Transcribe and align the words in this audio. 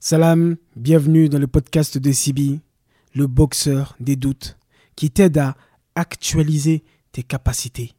Salam, 0.00 0.56
bienvenue 0.76 1.28
dans 1.28 1.40
le 1.40 1.48
podcast 1.48 1.98
de 1.98 2.12
Sibi, 2.12 2.60
le 3.16 3.26
boxeur 3.26 3.96
des 3.98 4.14
doutes, 4.14 4.56
qui 4.94 5.10
t'aide 5.10 5.38
à 5.38 5.56
actualiser 5.96 6.84
tes 7.10 7.24
capacités 7.24 7.94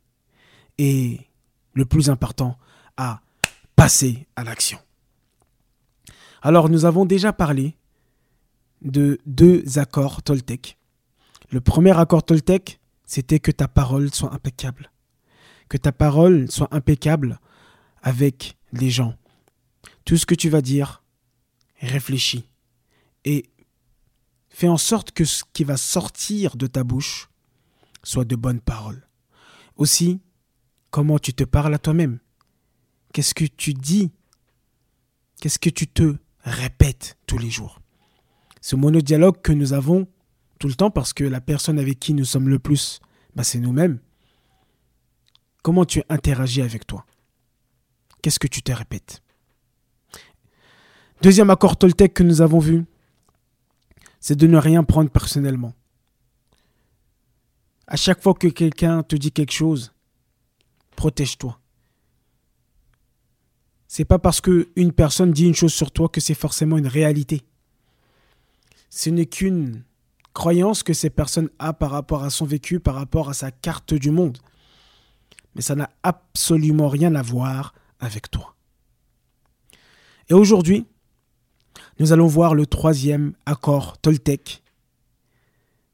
et, 0.78 1.20
le 1.74 1.84
plus 1.84 2.10
important, 2.10 2.58
à 2.96 3.20
passer 3.76 4.28
à 4.38 4.46
l'action. 4.46 4.80
Alors, 6.42 6.70
nous 6.70 6.86
avons 6.86 7.04
déjà 7.04 7.34
parlé 7.34 7.76
de 8.82 9.20
deux 9.26 9.78
accords 9.78 10.24
Toltec. 10.24 10.78
Le 11.52 11.60
premier 11.60 12.00
accord 12.00 12.24
Toltec, 12.24 12.80
c'était 13.06 13.42
que 13.42 13.52
ta 13.52 13.68
parole 13.68 14.14
soit 14.14 14.34
impeccable. 14.34 14.90
Que 15.68 15.76
ta 15.76 15.92
parole 15.92 16.50
soit 16.50 16.74
impeccable 16.74 17.42
avec 18.02 18.56
les 18.72 18.90
gens. 18.90 19.16
Tout 20.06 20.16
ce 20.16 20.26
que 20.26 20.36
tu 20.36 20.48
vas 20.48 20.62
dire, 20.62 21.04
réfléchis 21.80 22.46
et 23.26 23.46
fais 24.50 24.68
en 24.68 24.78
sorte 24.78 25.12
que 25.12 25.26
ce 25.26 25.44
qui 25.54 25.64
va 25.64 25.78
sortir 25.78 26.56
de 26.56 26.68
ta 26.68 26.84
bouche 26.84 27.30
soit 28.04 28.26
de 28.26 28.36
bonnes 28.36 28.62
paroles. 28.62 29.08
Aussi, 29.76 30.22
comment 30.90 31.20
tu 31.20 31.34
te 31.34 31.44
parles 31.44 31.74
à 31.74 31.80
toi-même? 31.80 32.20
Qu'est-ce 33.14 33.34
que 33.34 33.46
tu 33.46 33.74
dis? 33.74 34.12
Qu'est-ce 35.42 35.60
que 35.60 35.70
tu 35.70 35.88
te 35.88 36.16
répètes 36.42 37.18
tous 37.28 37.38
les 37.38 37.50
jours? 37.50 37.80
Ce 38.62 38.76
monodialogue 38.76 39.42
que 39.42 39.54
nous 39.54 39.74
avons 39.74 40.08
tout 40.60 40.68
le 40.68 40.76
temps 40.76 40.92
parce 40.92 41.14
que 41.14 41.24
la 41.24 41.42
personne 41.42 41.80
avec 41.80 42.00
qui 42.00 42.14
nous 42.14 42.26
sommes 42.26 42.50
le 42.50 42.60
plus, 42.60 43.00
bah, 43.36 43.44
c'est 43.44 43.60
nous-mêmes. 43.60 44.00
Comment 45.64 45.86
tu 45.86 46.04
interagis 46.10 46.62
avec 46.62 46.86
toi? 46.86 47.06
Qu'est-ce 48.22 48.40
que 48.40 48.48
tu 48.48 48.62
te 48.62 48.72
répètes? 48.72 49.22
Deuxième 51.22 51.50
accord 51.50 51.76
Toltec 51.76 52.14
que 52.14 52.24
nous 52.24 52.42
avons 52.42 52.60
vu, 52.60 52.86
c'est 54.22 54.38
de 54.38 54.48
ne 54.48 54.58
rien 54.58 54.86
prendre 54.86 55.10
personnellement. 55.10 55.74
À 57.88 57.98
chaque 57.98 58.22
fois 58.22 58.34
que 58.34 58.48
quelqu'un 58.48 59.04
te 59.04 59.18
dit 59.18 59.34
quelque 59.34 59.52
chose, 59.52 59.94
protège-toi. 60.96 61.60
C'est 63.90 64.06
pas 64.06 64.20
parce 64.20 64.40
qu'une 64.40 64.94
personne 64.94 65.32
dit 65.32 65.46
une 65.46 65.56
chose 65.56 65.74
sur 65.74 65.92
toi 65.92 66.08
que 66.08 66.22
c'est 66.22 66.36
forcément 66.36 66.78
une 66.78 66.88
réalité. 66.88 67.44
Ce 68.90 69.10
n'est 69.10 69.26
qu'une 69.26 69.84
croyance 70.34 70.84
que 70.84 70.94
cette 70.94 71.16
personne 71.16 71.50
a 71.60 71.74
par 71.74 71.92
rapport 71.92 72.24
à 72.24 72.30
son 72.30 72.46
vécu, 72.46 72.80
par 72.80 72.96
rapport 72.96 73.30
à 73.30 73.34
sa 73.34 73.52
carte 73.52 73.94
du 73.94 74.12
monde. 74.12 74.38
Mais 75.54 75.62
ça 75.62 75.76
n'a 75.76 75.90
absolument 76.04 76.88
rien 76.88 77.14
à 77.16 77.22
voir 77.22 77.74
avec 78.00 78.32
toi. 78.32 78.56
Et 80.30 80.34
aujourd'hui, 80.34 80.86
nous 82.00 82.14
allons 82.14 82.28
voir 82.28 82.56
le 82.56 82.66
troisième 82.66 83.34
accord 83.46 83.98
Toltec, 83.98 84.64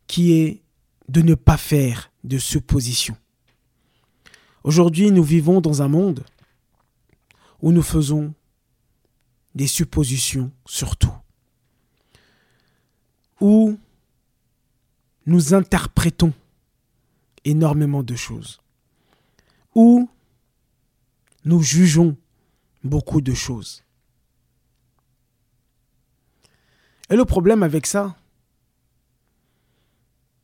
qui 0.08 0.34
est 0.34 0.62
de 1.10 1.22
ne 1.22 1.34
pas 1.34 1.58
faire 1.58 2.12
de 2.24 2.38
suppositions. 2.38 3.18
Aujourd'hui, 4.64 5.12
nous 5.12 5.24
vivons 5.24 5.62
dans 5.62 5.82
un 5.82 5.88
monde 5.88 6.24
où 7.62 7.72
nous 7.72 7.82
faisons 7.82 8.34
des 9.56 9.68
suppositions 9.68 10.52
sur 10.66 10.96
tout, 10.98 11.14
où 13.42 13.78
nous 15.26 15.54
interprétons 15.54 16.34
énormément 17.46 18.04
de 18.04 18.16
choses, 18.16 18.60
où 19.74 20.08
nous 21.46 21.62
jugeons 21.62 22.16
beaucoup 22.84 23.22
de 23.22 23.34
choses. 23.34 23.85
Et 27.10 27.16
le 27.16 27.26
problème 27.26 27.64
avec 27.64 27.86
ça, 27.86 28.16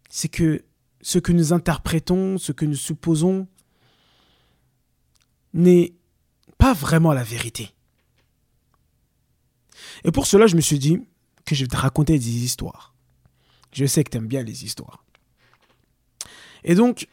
c'est 0.10 0.30
que 0.30 0.64
ce 1.02 1.18
que 1.20 1.32
nous 1.32 1.54
interprétons, 1.54 2.38
ce 2.38 2.52
que 2.52 2.66
nous 2.66 2.76
supposons, 2.76 3.48
n'est 5.54 5.94
pas 6.58 6.74
vraiment 6.74 7.14
la 7.14 7.24
vérité. 7.24 7.74
Et 10.04 10.12
pour 10.12 10.28
cela, 10.28 10.48
je 10.48 10.56
me 10.56 10.62
suis 10.62 10.80
dit 10.80 11.00
que 11.46 11.56
je 11.56 11.64
vais 11.64 11.68
te 11.68 11.78
raconter 11.78 12.18
des 12.18 12.44
histoires. 12.44 12.94
Je 13.74 13.86
sais 13.86 14.04
que 14.04 14.12
tu 14.12 14.20
bien 14.20 14.44
les 14.44 14.64
histoires. 14.64 15.04
Et 16.64 16.76
donc, 16.76 17.08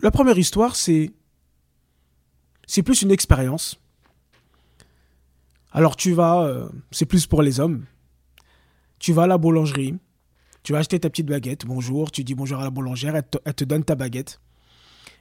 la 0.00 0.10
première 0.10 0.38
histoire, 0.38 0.76
c'est 0.76 1.10
c'est 2.66 2.82
plus 2.82 3.02
une 3.02 3.10
expérience 3.10 3.81
alors 5.72 5.96
tu 5.96 6.12
vas, 6.12 6.42
euh, 6.42 6.68
c'est 6.90 7.06
plus 7.06 7.26
pour 7.26 7.42
les 7.42 7.60
hommes, 7.60 7.86
tu 8.98 9.12
vas 9.12 9.22
à 9.22 9.26
la 9.26 9.38
boulangerie, 9.38 9.96
tu 10.62 10.72
vas 10.72 10.78
acheter 10.78 11.00
ta 11.00 11.10
petite 11.10 11.26
baguette, 11.26 11.66
bonjour, 11.66 12.10
tu 12.10 12.24
dis 12.24 12.34
bonjour 12.34 12.58
à 12.60 12.62
la 12.62 12.70
boulangère, 12.70 13.16
elle 13.16 13.54
te, 13.54 13.64
donne 13.64 13.82
ta 13.82 13.94
baguette, 13.94 14.40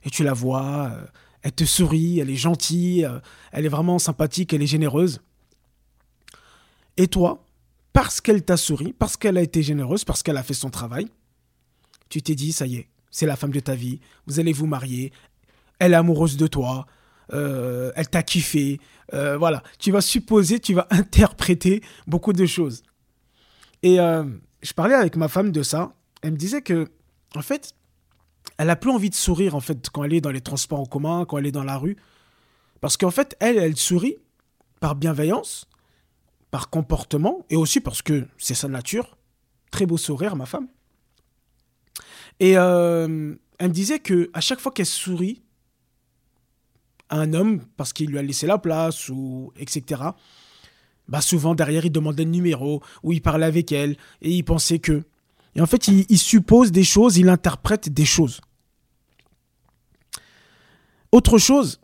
et 0.03 0.09
tu 0.09 0.23
la 0.23 0.33
vois, 0.33 0.91
euh, 0.93 1.05
elle 1.41 1.53
te 1.53 1.63
sourit, 1.63 2.19
elle 2.19 2.29
est 2.29 2.35
gentille, 2.35 3.05
euh, 3.05 3.19
elle 3.51 3.65
est 3.65 3.69
vraiment 3.69 3.97
sympathique, 3.97 4.53
elle 4.53 4.61
est 4.61 4.67
généreuse. 4.67 5.21
Et 6.97 7.07
toi, 7.07 7.43
parce 7.93 8.21
qu'elle 8.21 8.43
t'a 8.43 8.57
souri, 8.57 8.93
parce 8.93 9.17
qu'elle 9.17 9.37
a 9.37 9.41
été 9.41 9.63
généreuse, 9.63 10.03
parce 10.03 10.21
qu'elle 10.21 10.37
a 10.37 10.43
fait 10.43 10.53
son 10.53 10.69
travail, 10.69 11.07
tu 12.09 12.21
t'es 12.21 12.35
dit, 12.35 12.51
ça 12.51 12.67
y 12.67 12.75
est, 12.75 12.89
c'est 13.09 13.25
la 13.25 13.37
femme 13.37 13.51
de 13.51 13.59
ta 13.61 13.73
vie, 13.73 14.01
vous 14.27 14.39
allez 14.39 14.53
vous 14.53 14.67
marier, 14.67 15.11
elle 15.79 15.93
est 15.93 15.95
amoureuse 15.95 16.37
de 16.37 16.47
toi, 16.47 16.85
euh, 17.33 17.91
elle 17.95 18.09
t'a 18.09 18.23
kiffé. 18.23 18.79
Euh, 19.13 19.37
voilà, 19.37 19.63
tu 19.79 19.91
vas 19.91 20.01
supposer, 20.01 20.59
tu 20.59 20.73
vas 20.73 20.87
interpréter 20.91 21.81
beaucoup 22.07 22.33
de 22.33 22.45
choses. 22.45 22.83
Et 23.83 23.99
euh, 23.99 24.23
je 24.61 24.73
parlais 24.73 24.95
avec 24.95 25.15
ma 25.15 25.27
femme 25.27 25.51
de 25.51 25.63
ça. 25.63 25.93
Elle 26.21 26.31
me 26.31 26.37
disait 26.37 26.61
que, 26.61 26.89
en 27.35 27.41
fait, 27.41 27.73
elle 28.57 28.69
a 28.69 28.75
plus 28.75 28.91
envie 28.91 29.09
de 29.09 29.15
sourire 29.15 29.55
en 29.55 29.59
fait 29.59 29.89
quand 29.89 30.03
elle 30.03 30.13
est 30.13 30.21
dans 30.21 30.31
les 30.31 30.41
transports 30.41 30.79
en 30.79 30.85
commun, 30.85 31.25
quand 31.25 31.37
elle 31.37 31.47
est 31.47 31.51
dans 31.51 31.63
la 31.63 31.77
rue, 31.77 31.97
parce 32.79 32.97
qu'en 32.97 33.11
fait, 33.11 33.35
elle, 33.39 33.57
elle 33.57 33.75
sourit 33.75 34.17
par 34.79 34.95
bienveillance, 34.95 35.67
par 36.49 36.69
comportement, 36.69 37.45
et 37.49 37.55
aussi 37.55 37.79
parce 37.79 38.01
que 38.01 38.27
c'est 38.37 38.53
sa 38.53 38.67
nature. 38.67 39.17
Très 39.71 39.85
beau 39.85 39.97
sourire, 39.97 40.35
ma 40.35 40.45
femme. 40.45 40.67
Et 42.39 42.51
elle 42.51 43.07
me 43.07 43.67
disait 43.69 43.99
que 43.99 44.29
à 44.33 44.41
chaque 44.41 44.59
fois 44.59 44.71
qu'elle 44.71 44.85
sourit, 44.85 45.41
un 47.11 47.33
homme 47.33 47.61
parce 47.77 47.93
qu'il 47.93 48.09
lui 48.09 48.17
a 48.17 48.21
laissé 48.21 48.47
la 48.47 48.57
place 48.57 49.09
ou 49.09 49.51
etc. 49.57 50.01
Bah 51.07 51.21
souvent 51.21 51.53
derrière 51.53 51.85
il 51.85 51.91
demandait 51.91 52.23
le 52.23 52.31
numéro 52.31 52.81
ou 53.03 53.11
il 53.11 53.21
parlait 53.21 53.45
avec 53.45 53.71
elle 53.71 53.97
et 54.21 54.31
il 54.31 54.43
pensait 54.43 54.79
que 54.79 55.03
et 55.55 55.61
en 55.61 55.65
fait 55.65 55.89
il, 55.89 56.17
suppose 56.17 56.71
des 56.71 56.85
choses, 56.85 57.17
il 57.17 57.27
interprète 57.27 57.89
des 57.89 58.05
choses. 58.05 58.39
Autre 61.11 61.37
chose, 61.37 61.81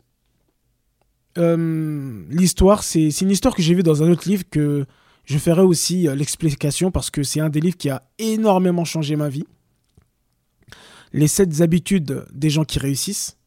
euh, 1.36 2.24
l'histoire 2.30 2.82
c'est 2.82 3.08
une 3.20 3.30
histoire 3.30 3.54
que 3.54 3.60
j'ai 3.60 3.74
vue 3.74 3.82
dans 3.82 4.02
un 4.02 4.10
autre 4.10 4.26
livre 4.28 4.44
que 4.50 4.86
je 5.26 5.36
ferai 5.36 5.60
aussi 5.60 6.08
euh, 6.08 6.14
l'explication 6.14 6.90
parce 6.90 7.10
que 7.10 7.22
c'est 7.22 7.40
un 7.40 7.50
des 7.50 7.60
livres 7.60 7.76
qui 7.76 7.90
a 7.90 8.02
énormément 8.18 8.86
changé 8.86 9.14
ma 9.14 9.28
vie. 9.28 9.44
Les 11.12 11.28
sept 11.28 11.60
habitudes 11.60 12.24
des 12.32 12.48
gens 12.48 12.64
qui 12.64 12.78
réussissent. 12.78 13.37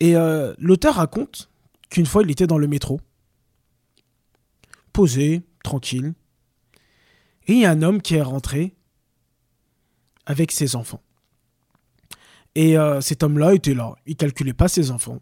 Et 0.00 0.16
euh, 0.16 0.54
l'auteur 0.58 0.96
raconte 0.96 1.50
qu'une 1.90 2.06
fois, 2.06 2.22
il 2.22 2.30
était 2.30 2.46
dans 2.46 2.58
le 2.58 2.66
métro, 2.66 3.00
posé, 4.92 5.42
tranquille, 5.62 6.14
et 7.46 7.52
il 7.52 7.58
y 7.60 7.64
a 7.64 7.70
un 7.70 7.82
homme 7.82 8.00
qui 8.00 8.14
est 8.14 8.22
rentré 8.22 8.74
avec 10.26 10.52
ses 10.52 10.76
enfants. 10.76 11.02
Et 12.54 12.76
euh, 12.76 13.00
cet 13.00 13.22
homme-là 13.22 13.54
était 13.54 13.74
là, 13.74 13.94
il 14.06 14.16
calculait 14.16 14.52
pas 14.52 14.68
ses 14.68 14.90
enfants. 14.90 15.20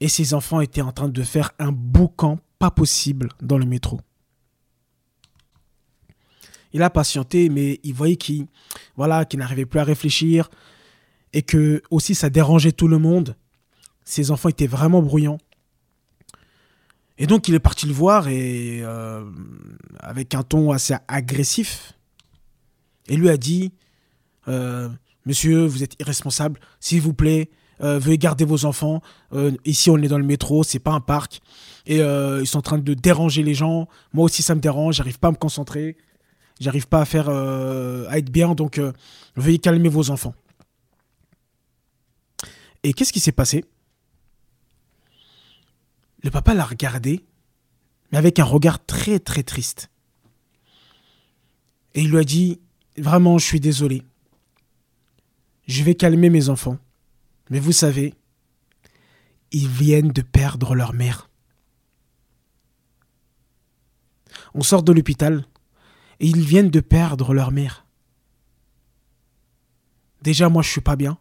Et 0.00 0.08
ses 0.08 0.34
enfants 0.34 0.60
étaient 0.60 0.82
en 0.82 0.92
train 0.92 1.08
de 1.08 1.22
faire 1.22 1.52
un 1.58 1.72
boucan 1.72 2.38
pas 2.58 2.70
possible 2.70 3.28
dans 3.40 3.58
le 3.58 3.66
métro. 3.66 4.00
Il 6.72 6.82
a 6.82 6.90
patienté, 6.90 7.48
mais 7.48 7.80
il 7.84 7.94
voyait 7.94 8.16
qu'il 8.16 8.46
voilà, 8.96 9.24
qu'il 9.24 9.38
n'arrivait 9.38 9.66
plus 9.66 9.80
à 9.80 9.84
réfléchir, 9.84 10.50
et 11.32 11.42
que 11.42 11.82
aussi 11.90 12.14
ça 12.14 12.30
dérangeait 12.30 12.72
tout 12.72 12.88
le 12.88 12.98
monde. 12.98 13.36
Ses 14.04 14.30
enfants 14.30 14.48
étaient 14.48 14.66
vraiment 14.66 15.02
bruyants. 15.02 15.38
Et 17.18 17.26
donc 17.26 17.48
il 17.48 17.54
est 17.54 17.60
parti 17.60 17.86
le 17.86 17.92
voir 17.92 18.28
et 18.28 18.80
euh, 18.82 19.24
avec 20.00 20.34
un 20.34 20.42
ton 20.42 20.70
assez 20.70 20.94
agressif 21.08 21.94
et 23.08 23.16
lui 23.16 23.30
a 23.30 23.36
dit 23.36 23.72
euh, 24.48 24.88
Monsieur, 25.24 25.64
vous 25.64 25.82
êtes 25.82 25.94
irresponsable. 26.00 26.60
S'il 26.78 27.00
vous 27.00 27.14
plaît, 27.14 27.50
euh, 27.80 27.98
veuillez 27.98 28.18
garder 28.18 28.44
vos 28.44 28.64
enfants. 28.64 29.02
ici, 29.64 29.90
on 29.90 29.96
est 29.98 30.08
dans 30.08 30.18
le 30.18 30.24
métro, 30.24 30.62
c'est 30.62 30.78
pas 30.78 30.92
un 30.92 31.00
parc. 31.00 31.40
Et 31.86 31.96
ils 31.98 32.46
sont 32.46 32.58
en 32.58 32.62
train 32.62 32.78
de 32.78 32.94
déranger 32.94 33.42
les 33.42 33.54
gens. 33.54 33.88
Moi 34.12 34.24
aussi, 34.24 34.42
ça 34.42 34.54
me 34.54 34.60
dérange. 34.60 34.96
J'arrive 34.96 35.18
pas 35.18 35.28
à 35.28 35.32
me 35.32 35.36
concentrer. 35.36 35.96
J'arrive 36.60 36.86
pas 36.86 37.00
à 37.00 37.04
faire 37.04 37.28
à 37.28 38.18
être 38.18 38.30
bien. 38.30 38.54
Donc, 38.54 38.80
veuillez 39.36 39.58
calmer 39.58 39.88
vos 39.88 40.10
enfants. 40.10 40.34
Et 42.86 42.92
qu'est-ce 42.92 43.12
qui 43.12 43.18
s'est 43.18 43.32
passé? 43.32 43.64
Le 46.22 46.30
papa 46.30 46.54
l'a 46.54 46.64
regardé 46.64 47.24
mais 48.12 48.18
avec 48.18 48.38
un 48.38 48.44
regard 48.44 48.86
très 48.86 49.18
très 49.18 49.42
triste. 49.42 49.90
Et 51.94 52.02
il 52.02 52.10
lui 52.10 52.18
a 52.18 52.22
dit, 52.22 52.60
vraiment, 52.96 53.38
je 53.38 53.44
suis 53.44 53.58
désolé. 53.58 54.04
Je 55.66 55.82
vais 55.82 55.96
calmer 55.96 56.30
mes 56.30 56.48
enfants. 56.48 56.78
Mais 57.50 57.58
vous 57.58 57.72
savez, 57.72 58.14
ils 59.50 59.66
viennent 59.66 60.12
de 60.12 60.22
perdre 60.22 60.76
leur 60.76 60.92
mère. 60.92 61.28
On 64.54 64.62
sort 64.62 64.84
de 64.84 64.92
l'hôpital 64.92 65.44
et 66.20 66.28
ils 66.28 66.44
viennent 66.44 66.70
de 66.70 66.80
perdre 66.80 67.34
leur 67.34 67.50
mère. 67.50 67.84
Déjà, 70.22 70.48
moi, 70.48 70.62
je 70.62 70.70
suis 70.70 70.80
pas 70.80 70.94
bien. 70.94 71.18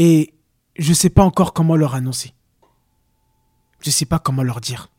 Et 0.00 0.32
je 0.76 0.90
ne 0.90 0.94
sais 0.94 1.10
pas 1.10 1.24
encore 1.24 1.52
comment 1.52 1.74
leur 1.74 1.96
annoncer. 1.96 2.32
Je 3.80 3.88
ne 3.88 3.92
sais 3.92 4.06
pas 4.06 4.20
comment 4.20 4.44
leur 4.44 4.60
dire. 4.60 4.92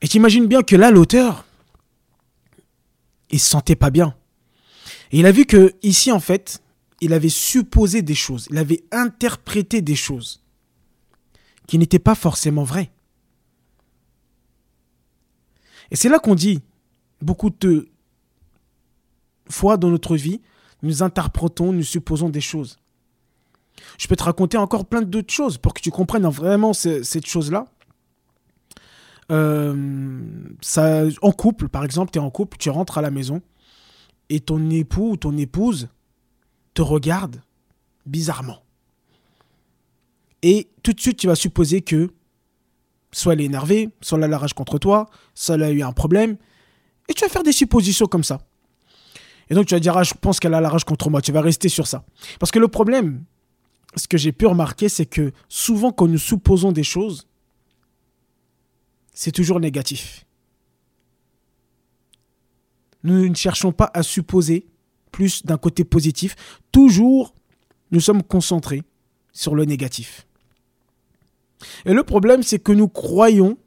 Et 0.00 0.08
t'imagines 0.08 0.46
bien 0.46 0.62
que 0.62 0.76
là, 0.76 0.90
l'auteur, 0.90 1.44
il 3.28 3.38
se 3.38 3.50
sentait 3.50 3.76
pas 3.76 3.90
bien. 3.90 4.16
Et 5.12 5.18
il 5.18 5.26
a 5.26 5.32
vu 5.32 5.44
que 5.44 5.74
ici, 5.82 6.10
en 6.10 6.20
fait, 6.20 6.62
il 7.02 7.12
avait 7.12 7.28
supposé 7.28 8.00
des 8.00 8.14
choses, 8.14 8.48
il 8.50 8.56
avait 8.56 8.82
interprété 8.90 9.82
des 9.82 9.96
choses 9.96 10.42
qui 11.66 11.76
n'étaient 11.76 11.98
pas 11.98 12.14
forcément 12.14 12.64
vraies. 12.64 12.90
Et 15.90 15.96
c'est 15.96 16.08
là 16.08 16.18
qu'on 16.18 16.34
dit, 16.34 16.62
beaucoup 17.20 17.50
de 17.50 17.90
fois 19.50 19.76
dans 19.76 19.90
notre 19.90 20.16
vie, 20.16 20.40
nous 20.82 21.02
interprétons, 21.02 21.72
nous 21.72 21.82
supposons 21.82 22.28
des 22.28 22.40
choses. 22.40 22.76
Je 23.98 24.08
peux 24.08 24.16
te 24.16 24.24
raconter 24.24 24.56
encore 24.56 24.86
plein 24.86 25.02
d'autres 25.02 25.32
choses 25.32 25.58
pour 25.58 25.74
que 25.74 25.80
tu 25.80 25.90
comprennes 25.90 26.26
vraiment 26.26 26.72
cette 26.72 27.26
chose-là. 27.26 27.66
Euh, 29.30 30.44
en 31.22 31.32
couple, 31.32 31.68
par 31.68 31.84
exemple, 31.84 32.10
tu 32.10 32.18
es 32.18 32.22
en 32.22 32.30
couple, 32.30 32.56
tu 32.58 32.68
rentres 32.68 32.98
à 32.98 33.02
la 33.02 33.10
maison 33.10 33.40
et 34.28 34.40
ton 34.40 34.70
époux 34.70 35.12
ou 35.12 35.16
ton 35.16 35.36
épouse 35.36 35.88
te 36.74 36.82
regarde 36.82 37.42
bizarrement. 38.06 38.62
Et 40.42 40.70
tout 40.82 40.92
de 40.92 41.00
suite, 41.00 41.18
tu 41.18 41.26
vas 41.26 41.34
supposer 41.34 41.82
que 41.82 42.10
soit 43.12 43.34
elle 43.34 43.40
est 43.40 43.44
énervée, 43.44 43.90
soit 44.00 44.18
elle 44.18 44.24
a 44.24 44.28
la 44.28 44.38
rage 44.38 44.54
contre 44.54 44.78
toi, 44.78 45.08
soit 45.34 45.56
elle 45.56 45.62
a 45.62 45.70
eu 45.70 45.82
un 45.82 45.92
problème. 45.92 46.36
Et 47.08 47.14
tu 47.14 47.24
vas 47.24 47.28
faire 47.28 47.42
des 47.42 47.52
suppositions 47.52 48.06
comme 48.06 48.24
ça. 48.24 48.38
Et 49.50 49.54
donc 49.54 49.66
tu 49.66 49.74
vas 49.74 49.80
dire, 49.80 49.96
ah, 49.96 50.04
je 50.04 50.14
pense 50.14 50.38
qu'elle 50.38 50.54
a 50.54 50.60
la 50.60 50.68
rage 50.68 50.84
contre 50.84 51.10
moi. 51.10 51.20
Tu 51.20 51.32
vas 51.32 51.40
rester 51.40 51.68
sur 51.68 51.86
ça. 51.86 52.04
Parce 52.38 52.52
que 52.52 52.60
le 52.60 52.68
problème, 52.68 53.24
ce 53.96 54.06
que 54.06 54.16
j'ai 54.16 54.32
pu 54.32 54.46
remarquer, 54.46 54.88
c'est 54.88 55.06
que 55.06 55.32
souvent 55.48 55.90
quand 55.90 56.06
nous 56.06 56.18
supposons 56.18 56.70
des 56.70 56.84
choses, 56.84 57.26
c'est 59.12 59.32
toujours 59.32 59.58
négatif. 59.58 60.24
Nous 63.02 63.28
ne 63.28 63.34
cherchons 63.34 63.72
pas 63.72 63.90
à 63.92 64.02
supposer 64.02 64.66
plus 65.10 65.44
d'un 65.44 65.58
côté 65.58 65.84
positif. 65.84 66.36
Toujours, 66.70 67.34
nous 67.90 68.00
sommes 68.00 68.22
concentrés 68.22 68.84
sur 69.32 69.54
le 69.56 69.64
négatif. 69.64 70.26
Et 71.84 71.92
le 71.92 72.04
problème, 72.04 72.42
c'est 72.42 72.58
que 72.58 72.72
nous 72.72 72.88
croyons, 72.88 73.58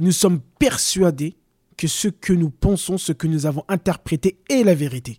nous 0.00 0.12
sommes 0.12 0.40
persuadés 0.58 1.36
que 1.76 1.88
ce 1.88 2.08
que 2.08 2.32
nous 2.32 2.50
pensons, 2.50 2.98
ce 2.98 3.12
que 3.12 3.26
nous 3.26 3.46
avons 3.46 3.64
interprété 3.68 4.38
est 4.48 4.64
la 4.64 4.74
vérité. 4.74 5.18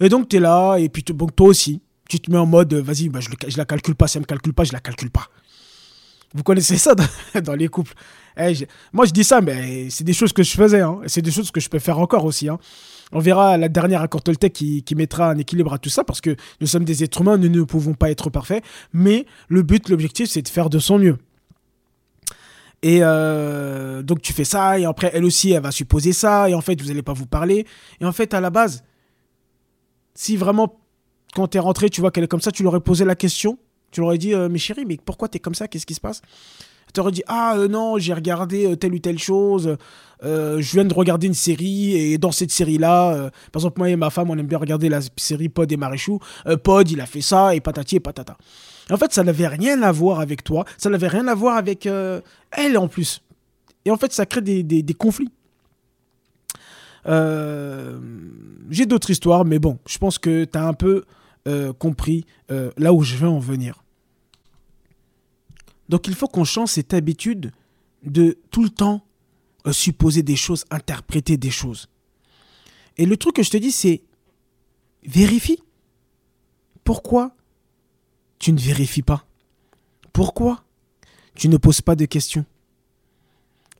Et 0.00 0.08
donc, 0.08 0.28
tu 0.28 0.36
es 0.36 0.40
là, 0.40 0.76
et 0.76 0.88
puis 0.88 1.04
bon, 1.12 1.26
toi 1.26 1.48
aussi, 1.48 1.80
tu 2.08 2.20
te 2.20 2.30
mets 2.30 2.38
en 2.38 2.46
mode, 2.46 2.74
vas-y, 2.74 3.08
bah, 3.08 3.20
je 3.20 3.28
ne 3.30 3.56
la 3.56 3.64
calcule 3.64 3.94
pas, 3.94 4.06
si 4.06 4.18
elle 4.18 4.22
me 4.22 4.26
calcule 4.26 4.52
pas, 4.52 4.64
je 4.64 4.72
la 4.72 4.80
calcule 4.80 5.10
pas. 5.10 5.28
Vous 6.34 6.42
connaissez 6.42 6.78
ça 6.78 6.94
dans, 6.94 7.54
les 7.54 7.68
couples. 7.68 7.92
Eh, 8.38 8.66
moi, 8.92 9.04
je 9.04 9.12
dis 9.12 9.24
ça, 9.24 9.40
mais 9.42 9.90
c'est 9.90 10.04
des 10.04 10.14
choses 10.14 10.32
que 10.32 10.42
je 10.42 10.52
faisais. 10.52 10.80
Hein, 10.80 11.00
c'est 11.06 11.20
des 11.20 11.30
choses 11.30 11.50
que 11.50 11.60
je 11.60 11.68
peux 11.68 11.78
faire 11.78 11.98
encore 11.98 12.24
aussi. 12.24 12.48
Hein. 12.48 12.58
On 13.12 13.18
verra 13.18 13.58
la 13.58 13.68
dernière 13.68 14.00
accord 14.00 14.22
Toltec 14.22 14.52
qui, 14.52 14.82
qui, 14.82 14.94
mettra 14.94 15.30
un 15.30 15.36
équilibre 15.36 15.74
à 15.74 15.78
tout 15.78 15.90
ça 15.90 16.04
parce 16.04 16.22
que 16.22 16.34
nous 16.62 16.66
sommes 16.66 16.84
des 16.84 17.04
êtres 17.04 17.20
humains, 17.20 17.36
nous 17.36 17.50
ne 17.50 17.62
pouvons 17.64 17.92
pas 17.92 18.10
être 18.10 18.30
parfaits. 18.30 18.64
Mais 18.94 19.26
le 19.48 19.62
but, 19.62 19.90
l'objectif, 19.90 20.30
c'est 20.30 20.40
de 20.40 20.48
faire 20.48 20.70
de 20.70 20.78
son 20.78 20.98
mieux. 20.98 21.18
Et 22.84 22.98
euh, 23.02 24.02
donc 24.02 24.22
tu 24.22 24.32
fais 24.32 24.44
ça, 24.44 24.76
et 24.76 24.84
après 24.84 25.10
elle 25.14 25.24
aussi, 25.24 25.52
elle 25.52 25.62
va 25.62 25.70
supposer 25.70 26.12
ça, 26.12 26.50
et 26.50 26.54
en 26.54 26.60
fait, 26.60 26.80
vous 26.80 26.88
n'allez 26.88 27.02
pas 27.02 27.12
vous 27.12 27.26
parler. 27.26 27.64
Et 28.00 28.04
en 28.04 28.10
fait, 28.10 28.34
à 28.34 28.40
la 28.40 28.50
base, 28.50 28.82
si 30.14 30.36
vraiment, 30.36 30.80
quand 31.34 31.46
tu 31.46 31.58
es 31.58 31.60
rentré, 31.60 31.90
tu 31.90 32.00
vois 32.00 32.10
qu'elle 32.10 32.24
est 32.24 32.28
comme 32.28 32.40
ça, 32.40 32.50
tu 32.50 32.62
lui 32.62 32.66
aurais 32.66 32.80
posé 32.80 33.04
la 33.04 33.14
question, 33.14 33.56
tu 33.92 34.00
leur 34.00 34.08
aurais 34.08 34.18
dit, 34.18 34.34
euh, 34.34 34.48
mais 34.50 34.58
chérie, 34.58 34.84
mais 34.84 34.98
pourquoi 35.02 35.28
tu 35.28 35.36
es 35.36 35.40
comme 35.40 35.54
ça? 35.54 35.68
Qu'est-ce 35.68 35.86
qui 35.86 35.94
se 35.94 36.00
passe? 36.00 36.22
Tu 36.92 37.00
aurais 37.00 37.12
dit, 37.12 37.22
ah 37.28 37.54
euh, 37.56 37.68
non, 37.68 37.98
j'ai 37.98 38.14
regardé 38.14 38.76
telle 38.76 38.94
ou 38.94 38.98
telle 38.98 39.18
chose, 39.18 39.76
je 40.22 40.72
viens 40.72 40.84
de 40.84 40.92
regarder 40.92 41.28
une 41.28 41.34
série, 41.34 41.94
et 41.96 42.18
dans 42.18 42.32
cette 42.32 42.50
série-là, 42.50 43.30
par 43.52 43.60
exemple, 43.60 43.78
moi 43.78 43.90
et 43.90 43.96
ma 43.96 44.10
femme, 44.10 44.28
on 44.28 44.36
aime 44.36 44.46
bien 44.46 44.58
regarder 44.58 44.88
la 44.88 45.00
série 45.16 45.48
Pod 45.48 45.70
et 45.70 45.76
Maréchou. 45.76 46.18
Pod, 46.64 46.90
il 46.90 47.00
a 47.00 47.06
fait 47.06 47.22
ça, 47.22 47.54
et 47.54 47.60
patati 47.60 47.96
et 47.96 48.00
patata. 48.00 48.36
En 48.90 48.96
fait, 48.96 49.12
ça 49.12 49.22
n'avait 49.22 49.48
rien 49.48 49.82
à 49.82 49.92
voir 49.92 50.20
avec 50.20 50.44
toi, 50.44 50.64
ça 50.76 50.90
n'avait 50.90 51.08
rien 51.08 51.28
à 51.28 51.34
voir 51.34 51.56
avec 51.56 51.86
elle 51.86 52.78
en 52.78 52.88
plus. 52.88 53.22
Et 53.84 53.90
en 53.90 53.96
fait, 53.96 54.12
ça 54.12 54.26
crée 54.26 54.40
des, 54.40 54.62
des, 54.62 54.94
conflits. 54.94 55.30
J'ai 57.06 58.86
d'autres 58.86 59.10
histoires, 59.10 59.44
mais 59.44 59.58
bon, 59.58 59.78
je 59.86 59.98
pense 59.98 60.18
que 60.18 60.44
tu 60.44 60.58
as 60.58 60.66
un 60.66 60.74
peu 60.74 61.04
compris 61.78 62.26
là 62.76 62.92
où 62.92 63.02
je 63.02 63.16
veux 63.16 63.28
en 63.28 63.38
venir. 63.38 63.82
Donc 65.88 66.08
il 66.08 66.14
faut 66.14 66.26
qu'on 66.26 66.44
change 66.44 66.70
cette 66.70 66.94
habitude 66.94 67.52
de 68.02 68.38
tout 68.50 68.62
le 68.62 68.70
temps 68.70 69.04
euh, 69.66 69.72
supposer 69.72 70.22
des 70.22 70.36
choses, 70.36 70.64
interpréter 70.70 71.36
des 71.36 71.50
choses. 71.50 71.88
Et 72.96 73.06
le 73.06 73.16
truc 73.16 73.36
que 73.36 73.42
je 73.42 73.50
te 73.50 73.56
dis, 73.56 73.72
c'est 73.72 74.02
vérifie. 75.04 75.62
Pourquoi 76.82 77.36
tu 78.42 78.52
ne 78.52 78.58
vérifies 78.58 79.02
pas 79.02 79.24
Pourquoi? 80.12 80.64
Tu 81.36 81.48
ne 81.48 81.56
poses 81.56 81.80
pas 81.80 81.94
de 81.94 82.04
questions 82.06 82.44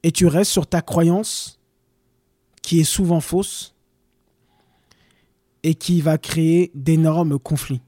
Et 0.05 0.12
tu 0.12 0.26
restes 0.26 0.53
sur 0.53 0.69
ta 0.69 0.82
croyance 0.82 1.61
qui 2.62 2.79
est 2.79 2.85
souvent 2.85 3.20
fausse 3.20 3.75
et 5.64 5.75
qui 5.75 6.00
va 6.00 6.17
créer 6.17 6.70
d'énormes 6.75 7.41
conflits. 7.41 7.82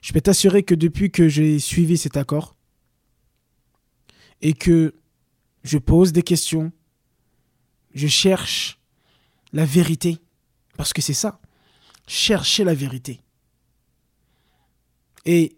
Je 0.00 0.14
peux 0.14 0.22
t'assurer 0.22 0.62
que 0.62 0.74
depuis 0.74 1.10
que 1.10 1.28
j'ai 1.28 1.58
suivi 1.58 1.98
cet 1.98 2.16
accord 2.16 2.56
et 4.40 4.54
que 4.54 4.94
je 5.64 5.76
pose 5.76 6.12
des 6.12 6.22
questions, 6.22 6.72
je 7.94 8.06
cherche 8.06 8.80
la 9.52 9.66
vérité, 9.66 10.18
parce 10.78 10.94
que 10.94 11.02
c'est 11.02 11.12
ça, 11.12 11.40
chercher 12.06 12.64
la 12.64 12.74
vérité. 12.74 13.20
Et 15.26 15.56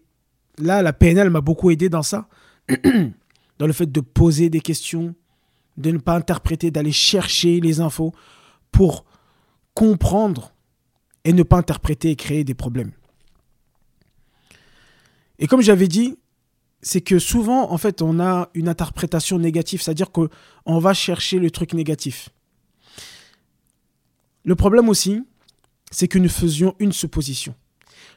là, 0.57 0.81
la 0.81 0.93
PNL 0.93 1.29
m'a 1.29 1.41
beaucoup 1.41 1.71
aidé 1.71 1.89
dans 1.89 2.03
ça, 2.03 2.27
dans 3.59 3.67
le 3.67 3.73
fait 3.73 3.91
de 3.91 4.01
poser 4.01 4.49
des 4.49 4.61
questions, 4.61 5.15
de 5.77 5.91
ne 5.91 5.97
pas 5.97 6.15
interpréter, 6.15 6.71
d'aller 6.71 6.91
chercher 6.91 7.59
les 7.59 7.79
infos 7.79 8.13
pour 8.71 9.05
comprendre 9.73 10.53
et 11.23 11.33
ne 11.33 11.43
pas 11.43 11.57
interpréter 11.57 12.11
et 12.11 12.15
créer 12.15 12.43
des 12.43 12.53
problèmes. 12.53 12.91
Et 15.39 15.47
comme 15.47 15.61
j'avais 15.61 15.87
dit, 15.87 16.17
c'est 16.81 17.01
que 17.01 17.19
souvent, 17.19 17.71
en 17.71 17.77
fait, 17.77 18.01
on 18.01 18.19
a 18.19 18.49
une 18.53 18.69
interprétation 18.69 19.37
négative, 19.39 19.81
c'est-à-dire 19.81 20.11
qu'on 20.11 20.79
va 20.79 20.93
chercher 20.93 21.39
le 21.39 21.51
truc 21.51 21.73
négatif. 21.73 22.29
Le 24.43 24.55
problème 24.55 24.87
aussi, 24.89 25.23
c'est 25.91 26.07
que 26.07 26.19
nous 26.19 26.29
faisions 26.29 26.75
une 26.79 26.91
supposition. 26.91 27.55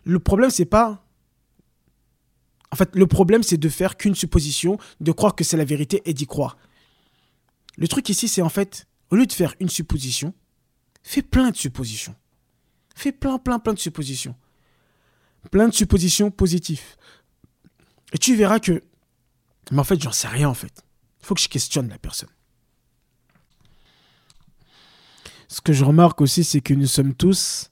Le 0.05 0.19
problème, 0.19 0.51
c'est 0.51 0.65
pas. 0.65 1.05
En 2.73 2.77
fait, 2.77 2.95
le 2.95 3.07
problème, 3.07 3.43
c'est 3.43 3.57
de 3.57 3.69
faire 3.69 3.97
qu'une 3.97 4.15
supposition, 4.15 4.79
de 5.01 5.13
croire 5.13 5.35
que 5.35 5.45
c'est 5.45 5.57
la 5.57 5.65
vérité 5.65 6.03
et 6.05 6.15
d'y 6.15 6.27
croire. 6.27 6.57
Le 7.77 7.89
truc 7.89 8.09
ici, 8.09 8.29
c'est 8.29 8.43
en 8.43 8.49
fait, 8.49 8.87
au 9.11 9.17
lieu 9.17 9.27
de 9.27 9.33
faire 9.33 9.55
une 9.61 9.69
supposition, 9.69 10.35
fais 11.03 11.23
plein 11.23 11.51
de 11.51 11.57
suppositions. 11.57 12.15
Fais 12.95 13.13
plein, 13.13 13.39
plein, 13.39 13.59
plein 13.59 13.73
de 13.73 13.79
suppositions. 13.79 14.37
Plein 15.51 15.69
de 15.69 15.75
suppositions 15.75 16.31
positives. 16.31 16.83
Et 18.13 18.19
tu 18.19 18.37
verras 18.37 18.61
que, 18.61 18.83
mais 19.71 19.79
en 19.79 19.85
fait, 19.85 20.01
j'en 20.01 20.13
sais 20.13 20.29
rien 20.29 20.49
en 20.49 20.55
fait. 20.55 20.85
Il 21.21 21.27
faut 21.27 21.35
que 21.35 21.41
je 21.41 21.49
questionne 21.49 21.89
la 21.89 21.99
personne. 21.99 22.29
Ce 25.49 25.61
que 25.61 25.73
je 25.73 25.85
remarque 25.85 26.21
aussi, 26.21 26.45
c'est 26.45 26.61
que 26.61 26.75
nous 26.75 26.87
sommes 26.87 27.15
tous 27.15 27.71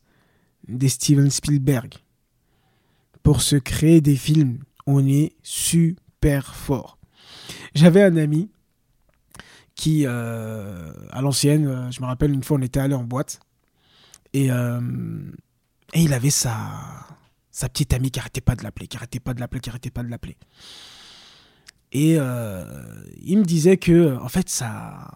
des 0.67 0.88
Steven 0.88 1.31
Spielberg. 1.31 1.95
Pour 3.23 3.43
se 3.43 3.57
créer 3.57 4.00
des 4.00 4.17
films, 4.17 4.61
on 4.88 5.07
est 5.07 5.35
super 5.42 6.54
fort. 6.54 6.99
J'avais 7.75 8.02
un 8.02 8.16
ami 8.16 8.50
qui, 9.75 10.07
euh, 10.07 10.92
à 11.11 11.21
l'ancienne, 11.21 11.66
euh, 11.66 11.90
je 11.90 12.00
me 12.00 12.07
rappelle 12.07 12.33
une 12.33 12.42
fois, 12.42 12.57
on 12.57 12.62
était 12.62 12.80
allé 12.80 12.95
en 12.95 13.04
boîte 13.04 13.38
et, 14.33 14.50
euh, 14.50 14.80
et 15.92 16.00
il 16.00 16.12
avait 16.14 16.30
sa, 16.30 17.07
sa 17.50 17.68
petite 17.68 17.92
amie 17.92 18.11
qui 18.11 18.18
arrêtait 18.18 18.40
pas 18.40 18.57
de 18.57 18.62
l'appeler, 18.62 18.87
qui 18.87 18.97
arrêtait 18.97 19.21
pas 19.21 19.35
de 19.35 19.40
l'appeler, 19.40 19.61
qui 19.61 19.68
arrêtait 19.68 19.90
pas 19.90 20.02
de 20.02 20.09
l'appeler. 20.09 20.38
Et 21.92 22.14
il 22.14 23.38
me 23.38 23.45
disait 23.45 23.78
que, 23.78 24.16
en 24.18 24.28
fait, 24.28 24.50
ça. 24.50 25.09